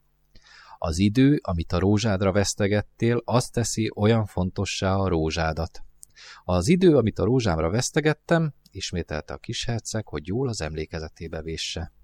Az 0.78 0.98
idő, 0.98 1.40
amit 1.44 1.72
a 1.72 1.80
rózsádra 1.80 2.32
vesztegettél, 2.32 3.22
azt 3.26 3.52
teszi 3.52 3.92
olyan 3.96 4.26
fontossá 4.26 4.96
a 4.96 5.08
rózsádat. 5.08 5.84
Az 6.44 6.68
idő, 6.68 6.98
amit 6.98 7.20
a 7.20 7.24
rózsámra 7.24 7.70
vesztegettem, 7.70 8.54
ismételte 8.72 9.34
a 9.34 9.38
kisherceg, 9.38 10.08
hogy 10.08 10.28
jól 10.28 10.48
az 10.48 10.62
emlékezetébe 10.62 11.42
vésse. 11.42 11.96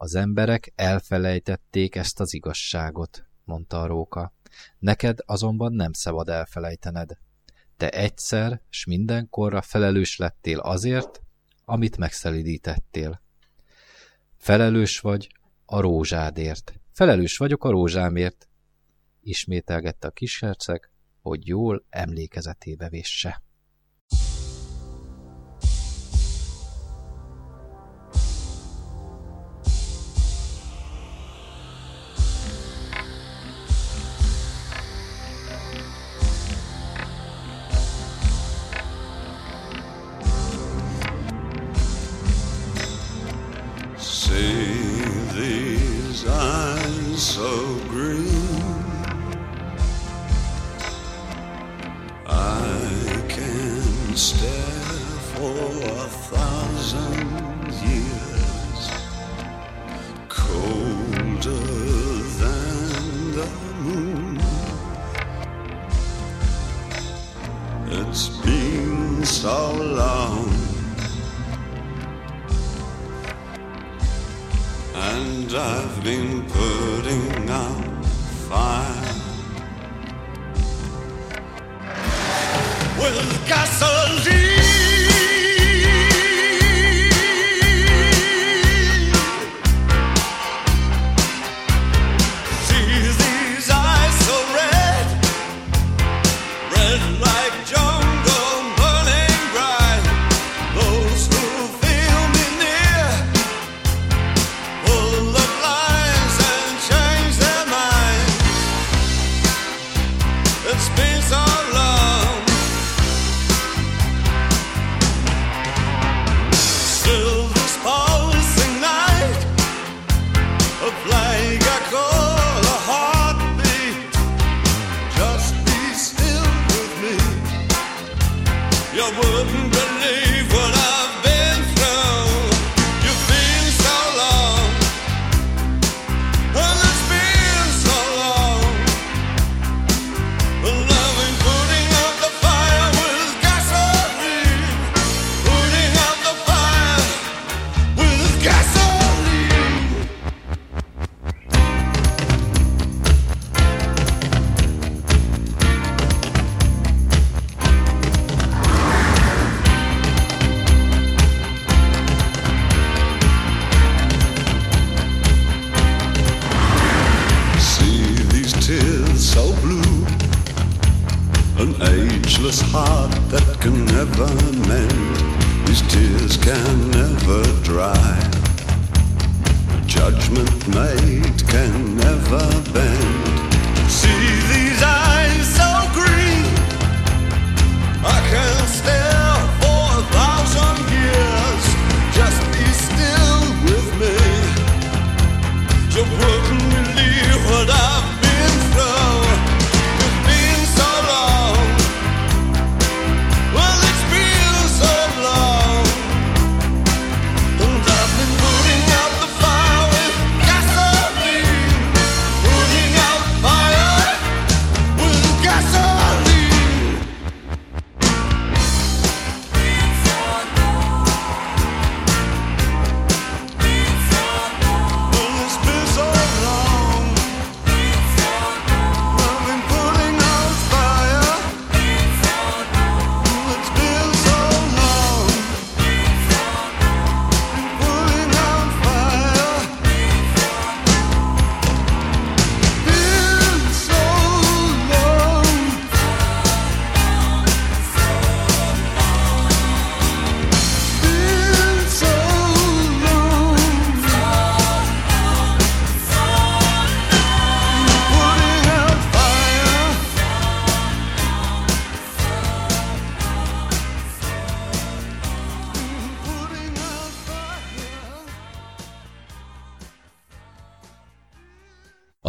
Az 0.00 0.14
emberek 0.14 0.72
elfelejtették 0.74 1.94
ezt 1.94 2.20
az 2.20 2.34
igazságot, 2.34 3.24
mondta 3.44 3.80
a 3.80 3.86
róka. 3.86 4.34
Neked 4.78 5.18
azonban 5.26 5.72
nem 5.72 5.92
szabad 5.92 6.28
elfelejtened. 6.28 7.18
Te 7.76 7.90
egyszer, 7.90 8.60
s 8.68 8.86
mindenkorra 8.86 9.62
felelős 9.62 10.16
lettél 10.16 10.58
azért, 10.58 11.22
amit 11.64 11.96
megszelidítettél. 11.96 13.22
Felelős 14.36 15.00
vagy 15.00 15.28
a 15.64 15.80
rózsádért. 15.80 16.80
Felelős 16.92 17.36
vagyok 17.36 17.64
a 17.64 17.70
rózsámért, 17.70 18.48
ismételgette 19.22 20.06
a 20.06 20.10
kisherceg, 20.10 20.90
hogy 21.20 21.46
jól 21.46 21.84
emlékezetébe 21.90 22.88
vésse. 22.88 23.42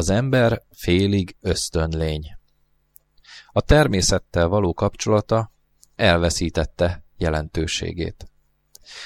Az 0.09 0.15
ember 0.15 0.61
félig 0.71 1.35
ösztönlény. 1.41 2.37
A 3.47 3.61
természettel 3.61 4.47
való 4.47 4.73
kapcsolata 4.73 5.51
elveszítette 5.95 7.03
jelentőségét. 7.17 8.31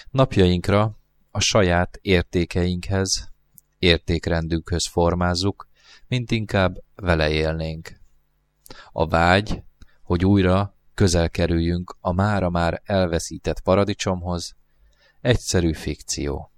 Napjainkra 0.10 1.00
a 1.32 1.40
saját 1.40 1.98
értékeinkhez, 2.02 3.32
értékrendünkhöz 3.80 4.88
formázzuk, 4.88 5.68
mint 6.08 6.32
inkább 6.32 6.76
vele 6.96 7.30
élnénk. 7.30 8.00
A 8.92 9.08
vágy, 9.08 9.64
hogy 10.04 10.26
újra 10.26 10.78
közel 10.94 11.30
kerüljünk 11.30 11.96
a 12.00 12.14
mára 12.14 12.50
már 12.50 12.82
elveszített 12.86 13.62
paradicsomhoz, 13.62 14.56
egyszerű 15.22 15.74
fikció. 15.74 16.52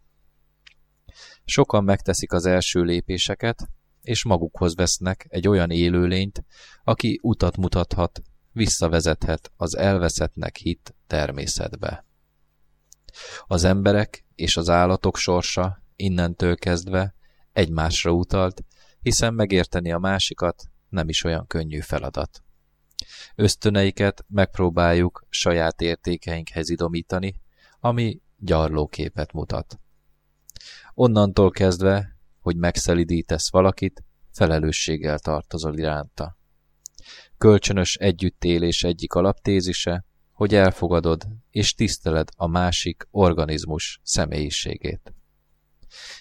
Sokan 1.45 1.83
megteszik 1.83 2.31
az 2.31 2.45
első 2.45 2.81
lépéseket, 2.81 3.69
és 4.05 4.23
magukhoz 4.23 4.75
vesznek 4.75 5.25
egy 5.29 5.47
olyan 5.47 5.71
élőlényt, 5.71 6.43
aki 6.83 7.19
utat 7.21 7.57
mutathat, 7.57 8.21
visszavezethet 8.51 9.51
az 9.57 9.77
elveszettnek 9.77 10.55
hit 10.55 10.95
természetbe. 11.07 12.05
Az 13.41 13.63
emberek 13.63 14.25
és 14.35 14.57
az 14.57 14.69
állatok 14.69 15.17
sorsa 15.17 15.83
innentől 15.95 16.55
kezdve 16.55 17.15
egymásra 17.53 18.11
utalt, 18.11 18.63
hiszen 19.01 19.33
megérteni 19.33 19.91
a 19.91 19.97
másikat 19.97 20.63
nem 20.89 21.09
is 21.09 21.23
olyan 21.23 21.47
könnyű 21.47 21.79
feladat. 21.79 22.43
Ösztöneiket 23.35 24.25
megpróbáljuk 24.27 25.25
saját 25.29 25.81
értékeinkhez 25.81 26.69
idomítani, 26.69 27.41
ami 27.79 28.21
gyarlóképet 28.37 29.31
mutat. 29.33 29.79
Onnantól 30.93 31.51
kezdve, 31.51 32.14
hogy 32.45 32.57
megszelidítesz 32.57 33.51
valakit, 33.51 34.03
felelősséggel 34.31 35.19
tartozol 35.19 35.77
iránta. 35.77 36.37
Kölcsönös 37.37 37.95
együttélés 37.95 38.83
egyik 38.83 39.13
alaptézise, 39.13 40.05
hogy 40.31 40.55
elfogadod 40.55 41.27
és 41.49 41.73
tiszteled 41.73 42.27
a 42.35 42.47
másik 42.47 43.07
organizmus 43.11 43.99
személyiségét. 44.03 45.13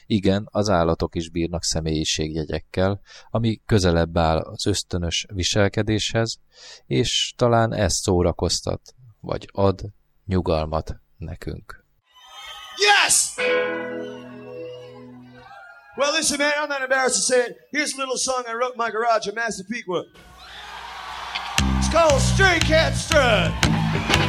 Igen, 0.07 0.49
az 0.51 0.69
állatok 0.69 1.15
is 1.15 1.31
bírnak 1.31 1.65
személyiségjegyekkel, 1.65 3.01
ami 3.31 3.61
közelebb 3.67 4.19
áll 4.19 4.39
az 4.39 4.67
ösztönös 4.67 5.27
viselkedéshez, 5.33 6.39
és 6.87 7.33
talán 7.37 7.73
ez 7.73 7.95
szórakoztat, 7.95 8.95
vagy 9.21 9.49
ad 9.53 9.83
nyugalmat 10.25 10.97
nekünk. 11.17 11.85
Yes! 12.77 13.35
Well, 15.97 16.13
listen, 16.13 16.39
man, 16.39 16.53
I'm 16.59 16.69
not 16.69 16.83
embarrassed 16.83 17.17
to 17.17 17.23
say 17.23 17.41
it. 17.45 17.59
Here's 17.71 17.95
a 17.95 17.99
little 17.99 18.17
song 18.17 18.43
I 18.49 18.55
wrote 18.55 18.73
in 18.73 18.79
my 18.79 18.91
garage 18.91 19.29
Master 19.33 19.63
Peakwood. 19.63 20.07
It's 21.79 21.89
called 21.89 22.21
Stray 22.21 22.59
Cat 22.59 22.97
Strut. 22.97 24.24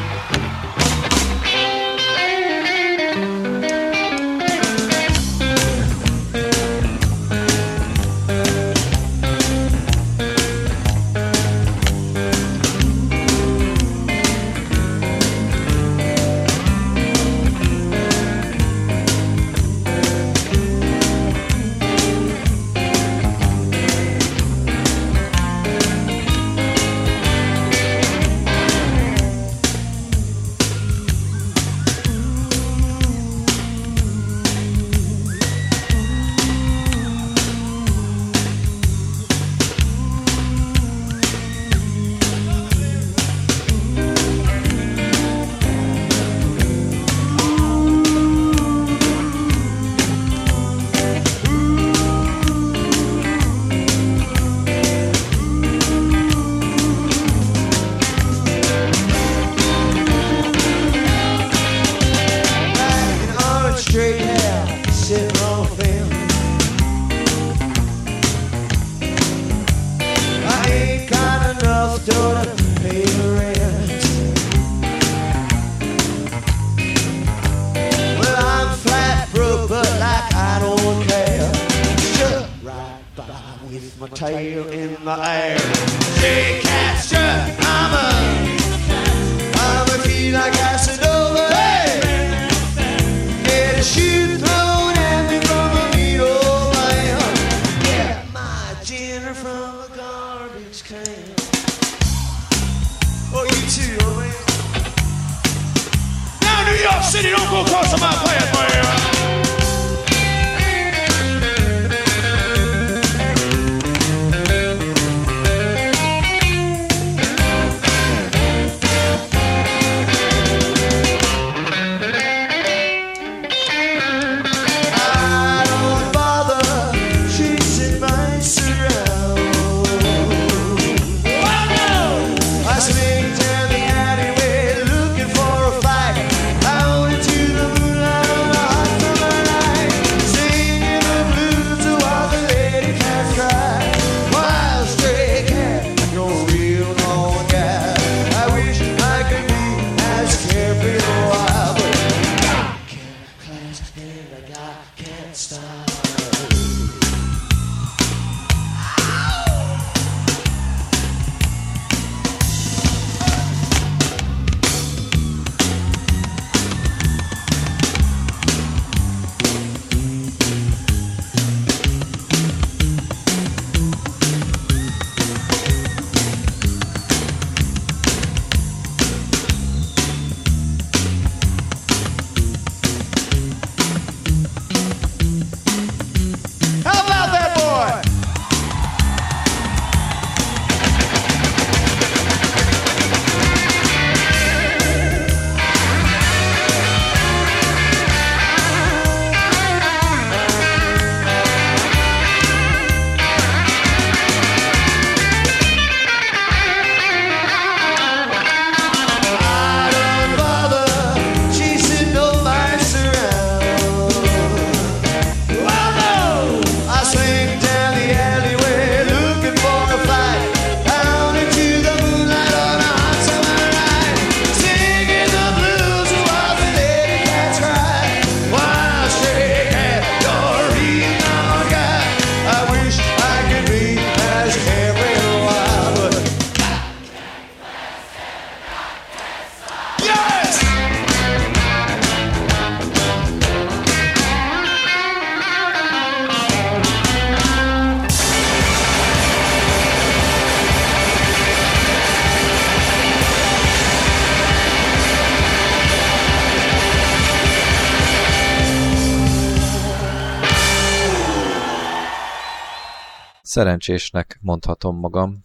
Szerencsésnek 263.56 264.40
mondhatom 264.42 264.98
magam, 264.98 265.42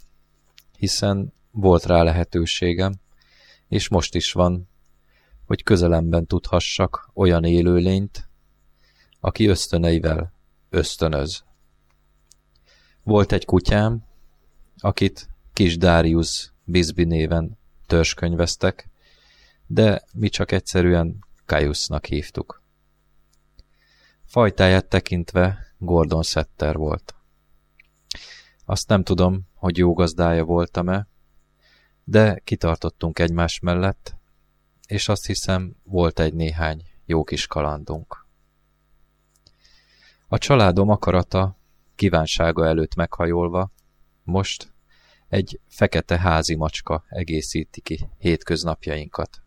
hiszen 0.76 1.32
volt 1.50 1.84
rá 1.84 2.02
lehetőségem, 2.02 2.92
és 3.68 3.88
most 3.88 4.14
is 4.14 4.32
van, 4.32 4.68
hogy 5.46 5.62
közelemben 5.62 6.26
tudhassak 6.26 7.10
olyan 7.14 7.44
élőlényt, 7.44 8.28
aki 9.20 9.46
ösztöneivel 9.46 10.32
ösztönöz. 10.70 11.44
Volt 13.02 13.32
egy 13.32 13.44
kutyám, 13.44 14.04
akit 14.78 15.28
kis 15.52 15.76
Darius 15.76 16.52
Bisbi 16.64 17.04
néven 17.04 17.58
törzskönyveztek, 17.86 18.88
de 19.66 20.04
mi 20.12 20.28
csak 20.28 20.52
egyszerűen 20.52 21.24
Caiusnak 21.44 22.06
hívtuk. 22.06 22.62
Fajtáját 24.24 24.88
tekintve 24.88 25.58
Gordon 25.78 26.22
Setter 26.22 26.76
volt. 26.76 27.14
Azt 28.70 28.88
nem 28.88 29.02
tudom, 29.02 29.40
hogy 29.54 29.76
jó 29.76 29.92
gazdája 29.92 30.44
voltam-e, 30.44 31.08
de 32.04 32.38
kitartottunk 32.44 33.18
egymás 33.18 33.58
mellett, 33.58 34.16
és 34.86 35.08
azt 35.08 35.26
hiszem, 35.26 35.76
volt 35.82 36.20
egy 36.20 36.34
néhány 36.34 36.82
jó 37.04 37.24
kis 37.24 37.46
kalandunk. 37.46 38.26
A 40.28 40.38
családom 40.38 40.88
akarata, 40.88 41.58
kívánsága 41.94 42.66
előtt 42.66 42.94
meghajolva, 42.94 43.72
most 44.22 44.72
egy 45.28 45.60
fekete 45.68 46.18
házi 46.18 46.54
macska 46.54 47.04
egészíti 47.08 47.80
ki 47.80 48.08
hétköznapjainkat. 48.18 49.42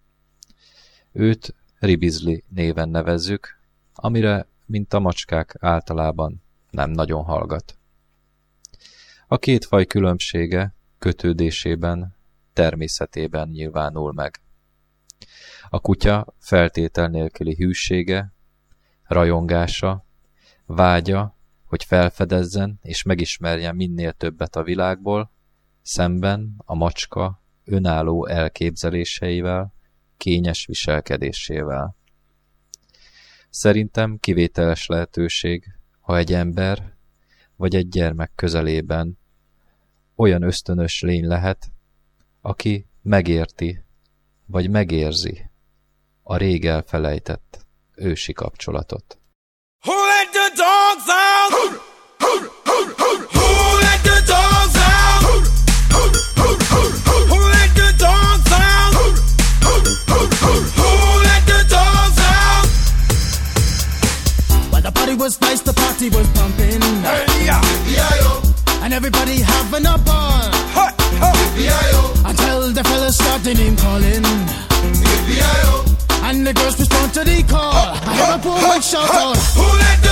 Őt 1.11 1.55
Ribizli 1.79 2.43
néven 2.47 2.89
nevezzük, 2.89 3.59
amire, 3.93 4.47
mint 4.65 4.93
a 4.93 4.99
macskák 4.99 5.55
általában 5.59 6.43
nem 6.69 6.91
nagyon 6.91 7.23
hallgat. 7.23 7.77
A 9.33 9.37
két 9.37 9.65
faj 9.65 9.85
különbsége 9.85 10.75
kötődésében, 10.97 12.15
természetében 12.53 13.49
nyilvánul 13.49 14.13
meg. 14.13 14.41
A 15.69 15.79
kutya 15.79 16.35
feltétel 16.39 17.07
nélküli 17.07 17.55
hűsége, 17.55 18.33
rajongása, 19.03 20.05
vágya, 20.65 21.37
hogy 21.65 21.83
felfedezzen 21.83 22.79
és 22.81 23.03
megismerjen 23.03 23.75
minél 23.75 24.11
többet 24.11 24.55
a 24.55 24.63
világból, 24.63 25.31
szemben 25.81 26.53
a 26.57 26.75
macska 26.75 27.43
önálló 27.63 28.27
elképzeléseivel, 28.27 29.73
kényes 30.17 30.65
viselkedésével. 30.65 31.95
Szerintem 33.49 34.17
kivételes 34.17 34.85
lehetőség, 34.85 35.65
ha 35.99 36.17
egy 36.17 36.33
ember 36.33 36.93
vagy 37.55 37.75
egy 37.75 37.89
gyermek 37.89 38.31
közelében 38.35 39.21
olyan 40.15 40.41
ösztönös 40.41 41.01
lény 41.01 41.27
lehet, 41.27 41.71
aki 42.41 42.85
megérti, 43.01 43.83
vagy 44.45 44.69
megérzi 44.69 45.49
a 46.23 46.37
rég 46.37 46.65
elfelejtett 46.65 47.65
ősi 47.95 48.33
kapcsolatot. 48.33 49.17
Who 49.85 49.93
let 49.93 50.29
the 50.31 50.49
dogs 50.55 51.07
out? 51.07 51.51
Who 52.19 53.79
let 53.79 54.01
the 54.03 54.19
dogs 54.25 54.75
out? 54.75 55.23
Who 57.29 57.39
let 57.55 57.73
the 57.75 57.93
dogs 57.97 58.51
out? 58.51 58.93
Who 60.79 61.21
let 61.27 61.45
the 61.45 61.59
dogs 61.75 62.19
out? 62.19 62.67
While 64.71 64.81
the 64.81 64.91
party 64.91 65.15
was 65.15 65.39
nice, 65.41 65.61
the 65.61 65.73
party 65.73 66.09
was 66.09 66.27
pumping. 66.29 66.62
Everybody 69.05 69.41
having 69.41 69.85
a 69.85 69.97
ball. 69.97 70.49
Hey, 70.71 70.87
hey. 71.19 72.33
tell 72.37 72.71
the 72.71 72.81
fellas 72.85 73.17
start 73.17 73.43
the 73.43 73.53
name 73.53 73.75
calling. 73.75 74.23
And 76.23 76.47
the 76.47 76.53
girls 76.53 76.79
respond 76.79 77.13
to 77.15 77.25
the 77.25 77.43
call. 77.43 77.73
Hey, 77.73 77.99
I 78.07 78.13
have 78.13 78.39
a 78.39 78.41
poor 78.41 78.57
hey, 78.59 78.79
shot 78.79 79.09
hey. 79.09 79.17
out. 79.19 79.35
Who 79.59 79.77
let 79.77 80.02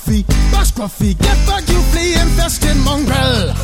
scruffy, 0.00 0.24
pas 0.50 0.68
scruffy. 0.68 1.14
Get 1.14 1.46
back, 1.46 1.68
you 1.68 1.80
flea 1.92 2.14
infested 2.14 2.76
mongrel. 2.78 3.54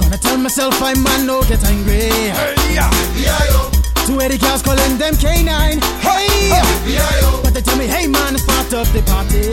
Gonna 0.00 0.18
tell 0.18 0.38
myself 0.38 0.82
I 0.82 0.94
man, 0.94 1.26
no 1.26 1.42
get 1.42 1.64
angry. 1.64 2.10
Hey, 2.10 2.54
yeah, 2.74 2.90
yeah, 3.16 4.06
Two 4.06 4.20
eighty 4.20 4.38
cows 4.38 4.62
calling 4.62 4.98
them 4.98 5.14
canine. 5.16 5.80
Hey, 6.00 6.48
yeah, 6.86 7.40
but 7.42 7.54
they 7.54 7.60
tell 7.60 7.76
me, 7.76 7.86
hey 7.86 8.06
man, 8.06 8.34
it's 8.34 8.44
part 8.44 8.72
of 8.74 8.92
the 8.92 9.02
party. 9.02 9.50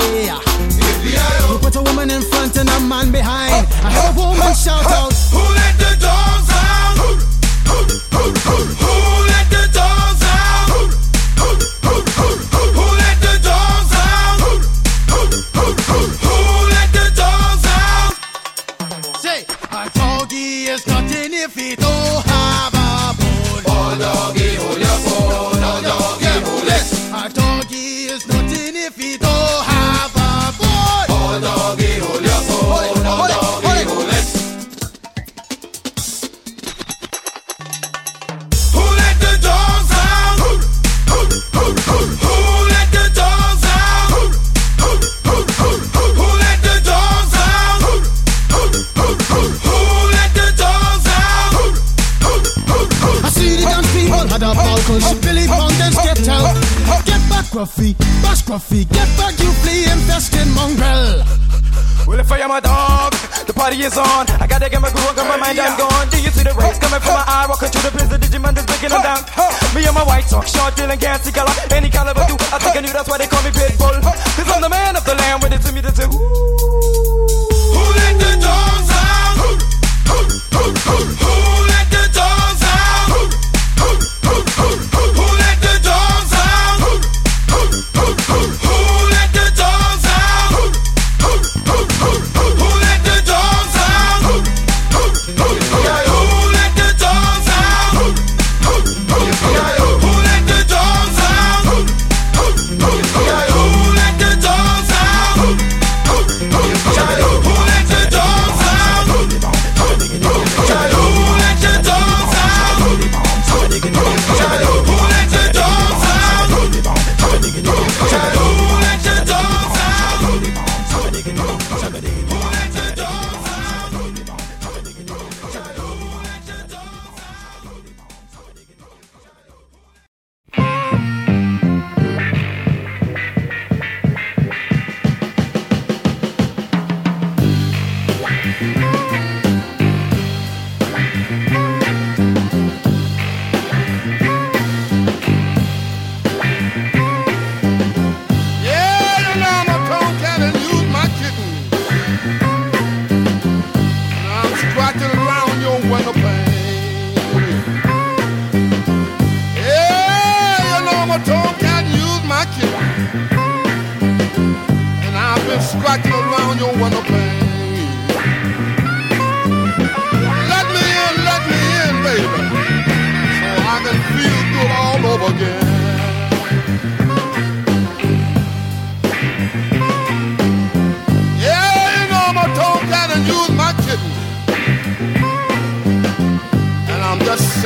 You 1.49 1.59
put 1.59 1.75
a 1.75 1.81
woman 1.81 2.09
in 2.09 2.21
front 2.21 2.57
and 2.57 2.69
a 2.69 2.79
man 2.79 3.11
behind. 3.11 3.67
I 3.83 3.89
have 3.91 4.17
a 4.17 4.21
woman 4.21 4.53
shout 4.55 4.85
out. 4.85 5.13
Who 5.31 5.39
let 5.39 5.77
the 5.77 5.97
dogs 5.99 6.49
out? 6.49 6.65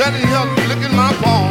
sitting 0.00 0.26
here 0.28 0.46
licking 0.68 0.96
my 0.96 1.12
paw. 1.20 1.44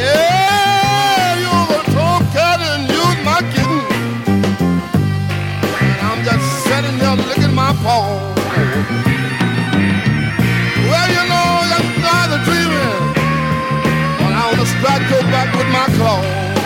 Yeah, 0.00 1.36
you 1.42 1.50
overthrown 1.60 2.22
cat 2.32 2.60
and 2.70 2.82
you 2.94 3.04
my 3.28 3.40
kitten. 3.52 3.82
And 5.84 5.98
I'm 6.08 6.20
just 6.24 6.46
sitting 6.64 6.96
here 7.02 7.16
licking 7.28 7.54
my 7.54 7.72
paw. 7.84 8.08
Well, 10.88 11.08
you 11.16 11.24
know, 11.32 11.50
that's 11.72 11.92
not 12.08 12.26
a 12.36 12.38
dreaming. 12.46 13.02
But 14.18 14.32
I 14.40 14.42
wanna 14.48 14.66
strike 14.74 15.04
your 15.12 15.24
back 15.34 15.48
with 15.58 15.68
my 15.76 15.86
claws. 15.96 16.61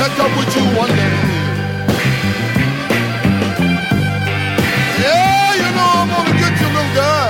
Catch 0.00 0.18
up 0.18 0.32
with 0.38 0.56
you 0.56 0.64
one 0.78 0.88
day. 0.88 1.44
Yeah, 4.98 5.54
you 5.60 5.68
know 5.76 5.90
I'm 6.00 6.08
gonna 6.08 6.40
get 6.40 6.54
you, 6.58 6.68
little 6.72 6.94
girl. 6.96 7.28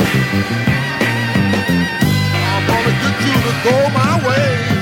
I'm 2.55 2.63
gonna 2.71 2.95
get 3.03 3.17
you 3.27 3.35
to 3.43 3.53
go 3.65 3.75
my 3.91 4.29
way. 4.29 4.80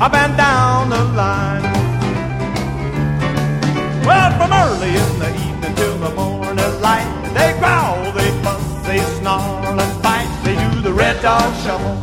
Up 0.00 0.14
and 0.14 0.34
down 0.34 0.88
the 0.88 1.04
line. 1.12 1.62
Well, 4.06 4.30
from 4.38 4.50
early 4.50 4.96
in 4.96 5.18
the 5.18 5.30
evening 5.46 5.74
till 5.74 5.98
the 5.98 6.10
morning 6.14 6.80
light, 6.80 7.08
they 7.34 7.52
growl, 7.58 8.10
they 8.12 8.30
fuss, 8.42 8.86
they 8.86 8.98
snarl 9.18 9.78
and 9.78 10.02
fight. 10.02 10.28
They 10.42 10.56
do 10.56 10.80
the 10.80 10.92
red 10.92 11.20
dog 11.20 11.54
shovel. 11.62 11.96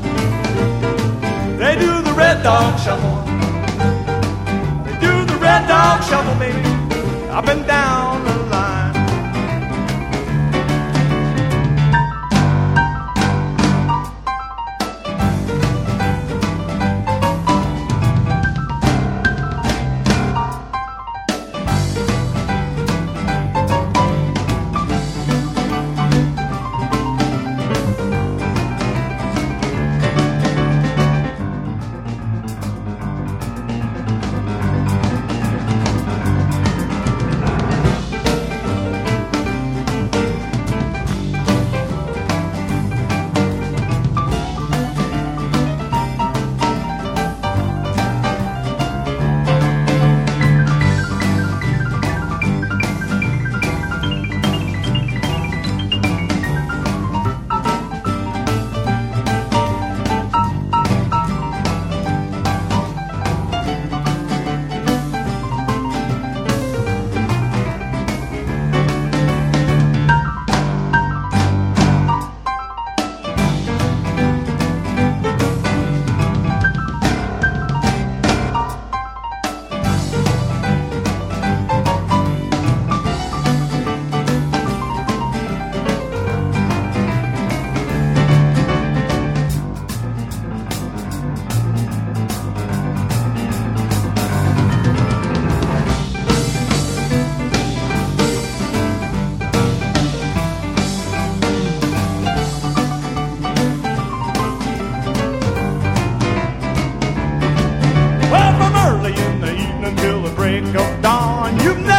They 1.58 1.76
do 1.76 2.04
the 2.04 2.14
red 2.14 2.44
dog 2.44 2.80
shuffle. 2.80 3.18
They 4.86 5.00
do 5.00 5.26
the 5.26 5.38
red 5.42 5.68
dog 5.68 6.04
shuffle, 6.04 6.36
baby, 6.38 6.62
up 7.32 7.48
and 7.48 7.66
down 7.66 8.24
the 8.26 8.34
line. 8.34 8.47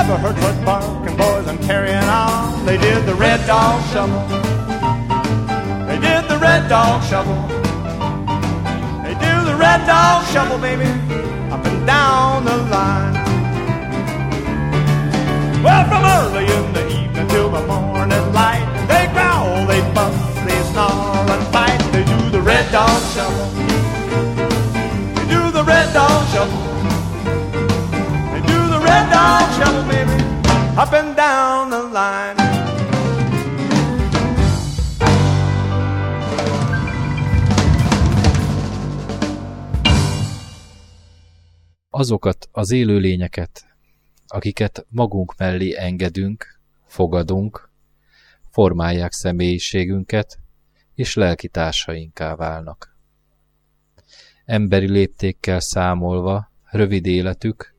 Never 0.08 0.32
heard 0.32 0.38
such 0.42 0.64
barking 0.64 1.16
boys 1.18 1.46
and 1.48 1.60
carrying 1.60 2.08
on. 2.08 2.64
They 2.64 2.78
did 2.78 3.04
the 3.04 3.14
red 3.14 3.46
dog 3.46 3.84
shovel. 3.92 4.22
They 5.86 5.98
did 6.00 6.26
the 6.30 6.38
red 6.38 6.66
dog 6.66 7.04
shovel. 7.04 7.36
They 9.04 9.12
do 9.26 9.34
the 9.44 9.54
red 9.54 9.86
dog 9.86 10.24
shovel, 10.32 10.56
baby, 10.58 10.88
up 11.52 11.62
and 11.66 11.86
down 11.86 12.46
the 12.46 12.56
line. 12.72 13.14
Well, 15.62 15.84
from 15.90 16.02
early 16.16 16.46
in 16.56 16.72
the 16.72 16.86
evening 16.88 17.28
till 17.28 17.50
the 17.50 17.66
morning 17.66 18.32
light, 18.32 18.64
they 18.88 19.12
growl, 19.12 19.66
they 19.66 19.82
fuss, 19.92 20.16
they 20.46 20.62
snarl 20.72 21.30
and 21.30 21.46
fight. 21.52 21.80
They 21.92 22.04
do 22.04 22.30
the 22.30 22.40
red 22.40 22.72
dog 22.72 23.02
shovel. 23.12 23.46
They 25.16 25.26
do 25.28 25.50
the 25.50 25.64
red 25.64 25.92
dog 25.92 26.26
shuffle. 26.32 26.77
Dog 29.18 29.48
shuffle, 29.56 29.82
baby, 29.90 30.22
up 30.82 30.92
and 30.92 31.16
down 31.16 31.70
the 31.70 31.82
line. 31.98 32.36
Azokat 41.90 42.48
az 42.52 42.70
élőlényeket, 42.70 43.66
akiket 44.26 44.86
magunk 44.88 45.34
mellé 45.36 45.76
engedünk, 45.76 46.60
fogadunk, 46.86 47.70
formálják 48.50 49.12
személyiségünket, 49.12 50.38
és 50.94 51.14
lelki 51.14 51.50
válnak. 52.36 52.96
Emberi 54.44 54.90
léptékkel 54.90 55.60
számolva, 55.60 56.50
rövid 56.70 57.06
életük, 57.06 57.76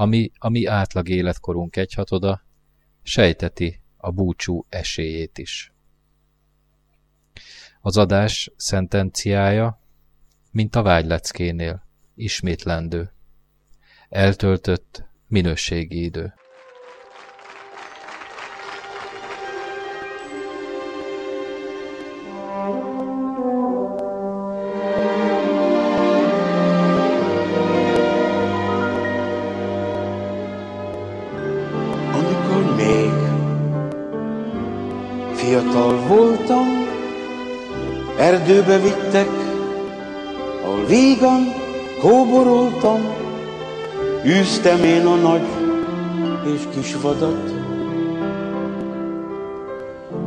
ami 0.00 0.30
a 0.38 0.48
mi 0.48 0.64
átlag 0.66 1.08
életkorunk 1.08 1.76
egyhatoda, 1.76 2.42
sejteti 3.02 3.80
a 3.96 4.10
búcsú 4.10 4.66
esélyét 4.68 5.38
is. 5.38 5.72
Az 7.80 7.96
adás 7.96 8.50
szentenciája 8.56 9.82
mint 10.50 10.76
a 10.76 10.82
vágyleckénél, 10.82 11.86
ismétlendő. 12.14 13.12
Eltöltött 14.08 15.04
minőségi 15.26 16.02
idő. 16.02 16.34
Erdőbe 38.48 38.78
vittek, 38.78 39.28
ahol 40.64 40.84
vígan 40.86 41.52
kóboroltam, 42.00 43.00
űztem 44.24 44.84
én 44.84 45.06
a 45.06 45.14
nagy 45.14 45.46
és 46.54 46.60
kis 46.74 46.94
vadat. 46.94 47.54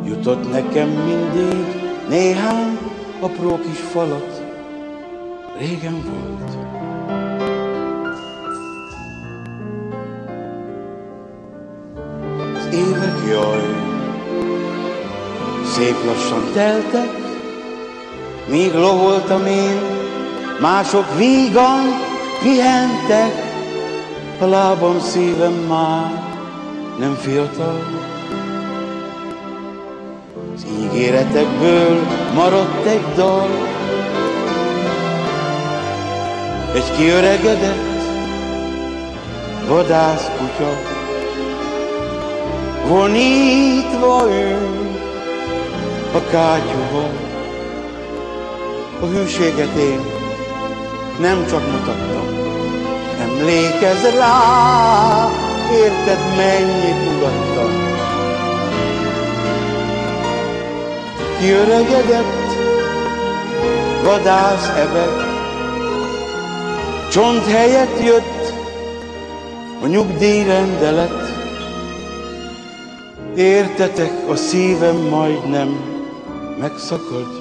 Jutott 0.05 0.51
nekem 0.51 0.89
mindig 0.89 1.65
néhány 2.09 2.77
apró 3.19 3.59
kis 3.59 3.79
falat, 3.91 4.41
régen 5.59 6.03
volt. 6.09 6.57
Az 12.57 12.73
évek 12.73 13.15
jaj, 13.29 13.61
szép 15.65 15.95
lassan 16.05 16.51
teltek, 16.53 17.20
míg 18.45 18.73
loholtam 18.73 19.45
én, 19.45 19.81
mások 20.59 21.17
vígan 21.17 21.81
pihentek, 22.41 23.49
a 24.39 24.45
lábam 24.45 24.99
szívem 24.99 25.53
már 25.53 26.23
nem 26.99 27.15
fiatal. 27.15 27.79
Az 30.55 30.65
ígéretekből 30.81 31.99
maradt 32.33 32.85
egy 32.85 33.05
dal, 33.15 33.49
egy 36.73 36.97
kiöregedett 36.97 38.01
vadászkutya, 39.67 40.73
vonítva 42.87 44.27
ül 44.29 44.89
a 46.13 46.29
kátyúval. 46.31 47.30
A 49.01 49.05
hűséget 49.05 49.75
én 49.77 49.99
nem 51.19 51.45
csak 51.49 51.71
mutattam, 51.71 52.27
emlékezz 53.19 54.03
rá, 54.17 55.29
érted 55.73 56.19
mennyit 56.37 57.15
ugattam. 57.15 57.71
Kiöregedett 61.39 62.41
vadász 64.03 64.67
ebek, 64.67 65.25
csont 67.11 67.45
helyett 67.45 68.03
jött 68.03 68.53
a 69.83 69.87
nyugdíjrendelet. 69.87 71.29
Értetek, 73.35 74.11
a 74.29 74.35
szívem 74.35 74.95
majdnem 74.95 75.79
megszakad. 76.59 77.40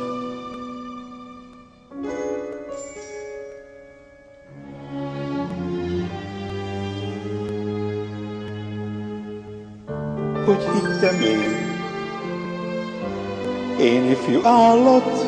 Állat, 14.51 15.27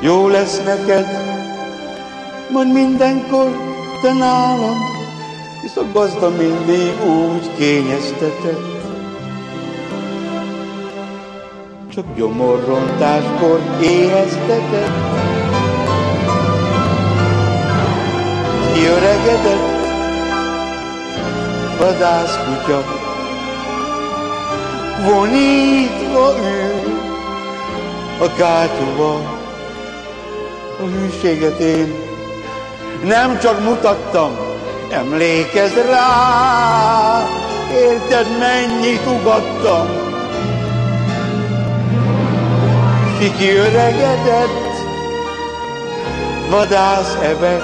jó 0.00 0.28
lesz 0.28 0.62
neked, 0.64 1.06
majd 2.52 2.72
mindenkor 2.72 3.50
te 4.02 4.12
nálam, 4.12 4.76
hisz 5.62 5.76
a 5.76 5.84
gazda 5.92 6.30
mindig 6.30 6.92
úgy 7.06 7.50
kényeztetett. 7.56 8.74
Csak 11.88 12.04
gyomorrontáskor 12.16 13.60
éheztetett. 13.80 14.92
Kiöregedett 18.74 19.74
vadászkutya, 21.78 22.84
vonítva 25.04 26.34
ül 26.38 26.95
a 28.18 28.32
kátyúval. 28.36 29.44
A 30.80 30.82
hűséget 30.82 31.58
én 31.58 31.94
nem 33.04 33.38
csak 33.38 33.64
mutattam, 33.64 34.36
emlékezz 34.90 35.74
rá, 35.90 37.28
érted 37.72 38.26
mennyit 38.38 39.06
ugattam. 39.06 39.86
Ki 43.18 43.32
kiöregedett, 43.38 44.74
vadász 46.50 47.14
ebek, 47.22 47.62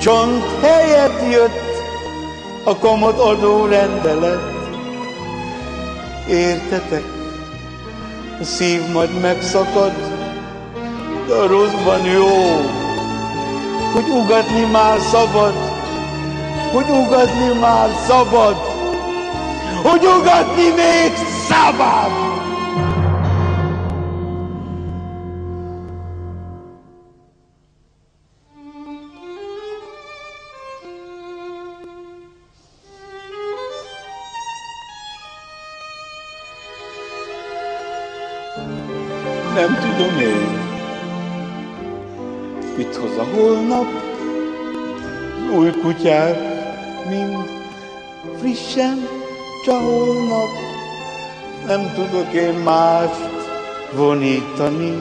csont 0.00 0.44
helyett 0.60 1.32
jött 1.32 1.72
a 2.64 2.76
komod 2.76 3.18
adó 3.18 3.66
rendelet. 3.66 4.40
Értetek? 6.28 7.11
A 8.42 8.44
szív 8.44 8.88
majd 8.92 9.20
megszakad, 9.20 9.92
de 11.26 11.34
a 11.34 11.46
rosszban 11.46 12.04
jó, 12.04 12.28
hogy 13.92 14.08
ugatni 14.08 14.64
már 14.72 14.98
szabad, 15.00 15.54
hogy 16.72 16.90
ugatni 16.90 17.58
már 17.60 17.88
szabad, 18.06 18.56
hogy 19.82 20.06
ugatni 20.06 20.68
még 20.68 21.12
szabad. 21.48 22.31
Kutyák 46.02 46.36
mind 47.08 47.50
frissen 48.38 48.98
csaholnak. 49.64 50.50
Nem 51.66 51.92
tudok 51.94 52.32
én 52.32 52.54
mást 52.54 53.30
vonítani. 53.96 54.96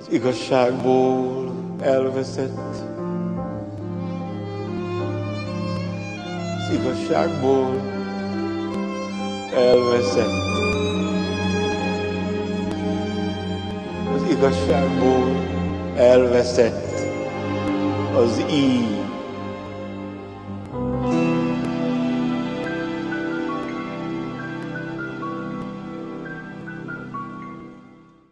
Az 0.00 0.06
igazságból 0.10 1.52
elveszett. 1.80 2.58
Az 6.56 6.74
igazságból 6.74 7.80
elveszett. 9.54 10.46
az 14.14 14.30
igazságból 14.30 15.26
elveszett 15.96 16.87
az 18.14 18.44
így. 18.50 19.06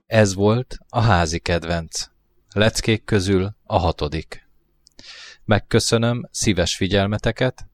Ez 0.07 0.35
volt 0.35 0.77
a 0.89 1.01
házi 1.01 1.39
kedvenc. 1.39 2.07
Leckék 2.55 3.05
közül 3.05 3.57
a 3.65 3.79
hatodik. 3.79 4.49
Megköszönöm 5.45 6.29
szíves 6.31 6.77
figyelmeteket, 6.77 7.67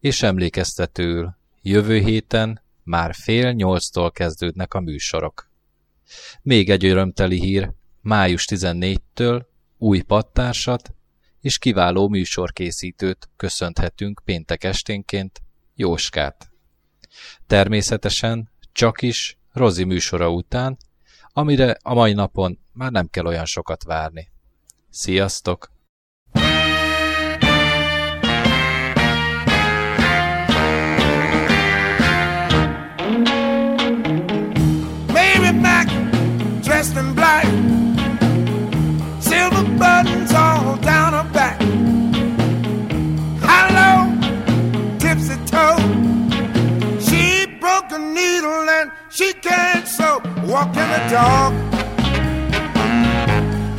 és 0.00 0.22
emlékeztetőül 0.22 1.36
jövő 1.62 1.98
héten 1.98 2.62
már 2.82 3.14
fél 3.14 3.52
nyolctól 3.52 4.10
kezdődnek 4.10 4.74
a 4.74 4.80
műsorok. 4.80 5.50
Még 6.42 6.70
egy 6.70 6.84
örömteli 6.84 7.40
hír, 7.40 7.72
május 8.00 8.46
14-től 8.50 9.44
új 9.78 10.00
pattársat 10.00 10.93
és 11.44 11.58
kiváló 11.58 12.08
műsorkészítőt 12.08 13.28
köszönhetünk 13.36 14.20
péntek 14.24 14.64
esténként, 14.64 15.42
Jóskát. 15.74 16.50
Természetesen 17.46 18.50
csak 18.72 19.02
is 19.02 19.38
Rozi 19.52 19.84
műsora 19.84 20.30
után, 20.30 20.76
amire 21.32 21.76
a 21.82 21.94
mai 21.94 22.12
napon 22.12 22.58
már 22.72 22.90
nem 22.90 23.08
kell 23.08 23.26
olyan 23.26 23.44
sokat 23.44 23.82
várni. 23.82 24.30
Sziasztok! 24.90 25.73
Walking 50.54 50.82
a 50.82 51.10
dog, 51.10 51.52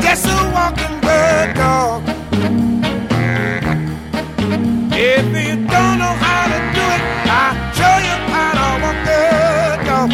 just 0.01 0.25
a 0.27 0.51
walking 0.53 0.99
bird 0.99 1.55
dog. 1.55 2.03
If 4.91 5.25
you 5.25 5.55
don't 5.71 5.97
know 6.01 6.15
how 6.25 6.43
to 6.51 6.59
do 6.75 6.83
it, 6.95 7.03
I'll 7.31 7.55
show 7.77 7.95
you 8.07 8.17
how 8.33 8.51
to 8.59 8.67
walk 8.83 8.99
the 9.07 9.19
dog. 9.87 10.09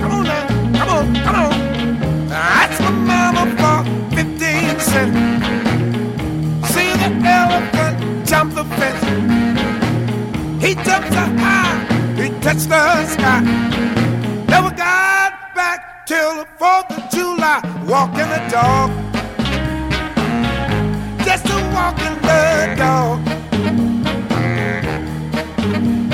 Come 0.00 0.12
on 0.12 0.24
now, 0.24 0.44
come 0.76 0.90
on, 0.90 1.06
come 1.24 1.36
on. 1.44 1.52
That's 2.28 2.78
my 2.80 2.90
mama 2.90 3.44
for 3.56 3.78
15 4.14 4.80
cents. 4.80 5.16
See 6.74 6.92
the 7.00 7.10
elephant 7.24 7.96
jump 8.28 8.52
the 8.54 8.64
fence. 8.76 9.02
He 10.62 10.74
jumped 10.74 11.08
so 11.08 11.24
high, 11.42 11.78
he 12.20 12.28
touched 12.42 12.68
the 12.68 13.06
sky. 13.06 13.93
July. 17.14 17.60
Walking 17.86 18.28
the 18.34 18.40
dog. 18.50 18.90
Just 21.24 21.46
a 21.46 21.56
walking 21.74 22.16
the 22.28 22.74
dog. 22.76 23.20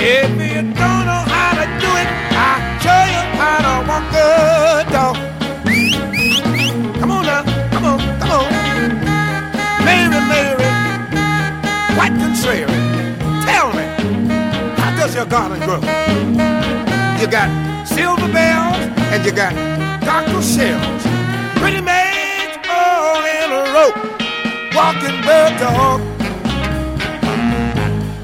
If 0.03 0.31
you 0.31 0.63
don't 0.63 1.05
know 1.09 1.23
how 1.35 1.51
to 1.61 1.67
do 1.83 1.91
it, 2.03 2.09
I'll 2.47 2.61
show 2.85 3.03
you 3.15 3.23
how 3.41 3.59
to 3.67 3.75
walk 3.89 4.05
the 4.17 4.29
dog. 4.95 5.17
Come 7.01 7.11
on 7.11 7.23
now, 7.25 7.43
come 7.71 7.85
on, 7.85 7.99
come 8.21 8.33
on. 8.39 8.49
Mary, 9.85 10.21
Mary, 10.31 10.69
white 11.99 12.17
contrary. 12.21 12.67
Tell 13.47 13.69
me, 13.73 13.85
how 14.81 14.91
does 14.97 15.15
your 15.15 15.27
garden 15.27 15.61
grow? 15.61 15.81
You 17.21 17.27
got 17.27 17.49
silver 17.87 18.29
bells 18.33 18.77
and 19.13 19.25
you 19.25 19.33
got 19.33 19.53
cockle 20.01 20.43
shells. 20.43 21.03
Pretty 21.61 21.81
maids 21.81 22.57
all 22.69 23.17
oh, 23.17 23.35
in 23.37 23.49
a 23.53 23.63
row, 23.75 23.93
walking 24.75 25.19
bird 25.27 25.55
dog. 25.59 26.01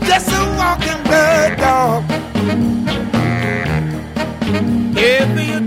Just 0.07 0.29
a 0.33 0.43
walking 0.61 1.03
bird 1.05 1.59
dog. 1.59 2.05
If 4.99 5.29
you 5.49 5.61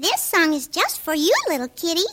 This 0.00 0.22
song 0.22 0.54
is 0.54 0.66
just 0.66 0.98
for 1.02 1.12
you, 1.12 1.34
little 1.50 1.68
kitty. 1.68 2.06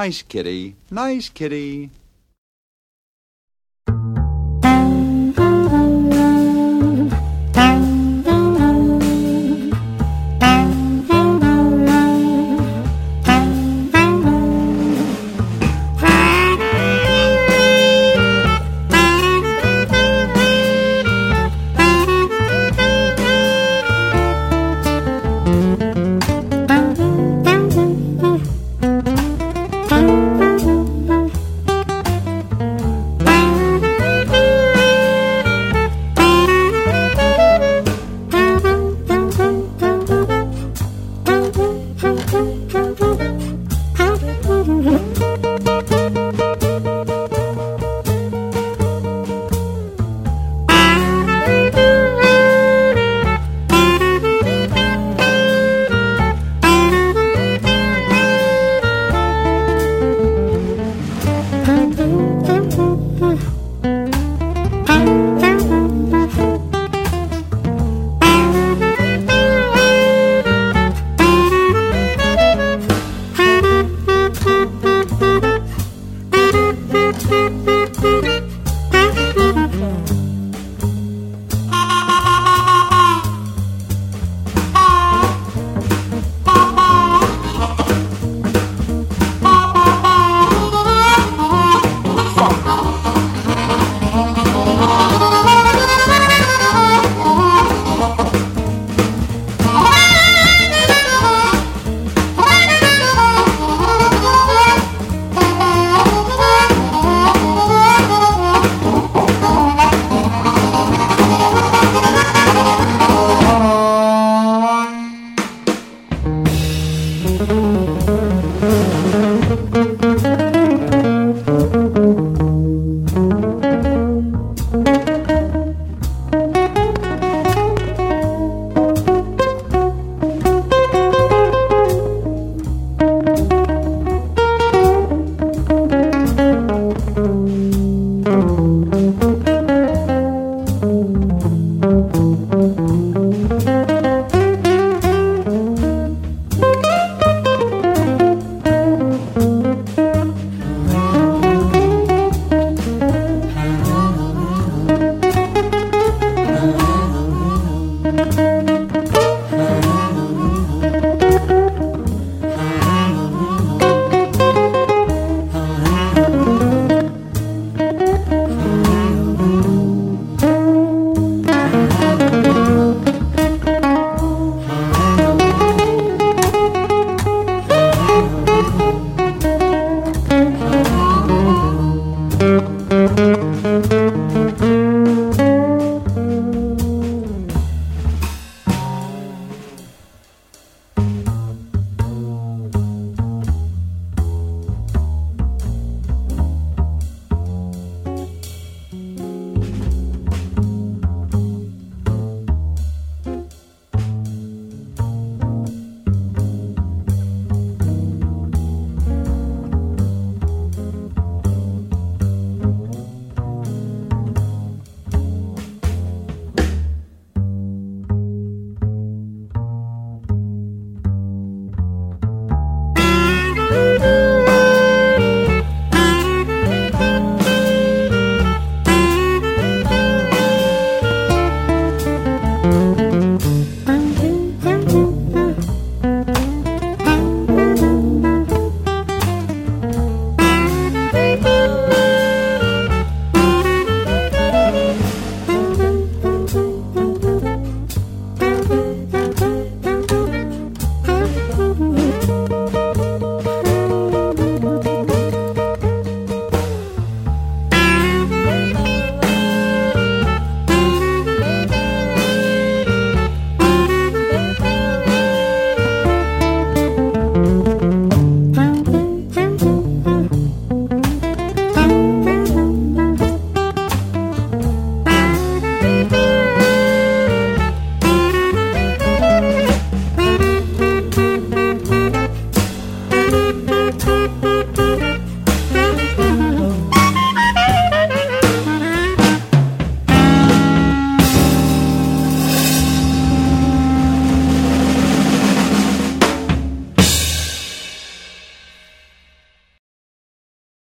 Nice 0.00 0.22
kitty, 0.22 0.76
nice 0.90 1.28
kitty. 1.28 1.90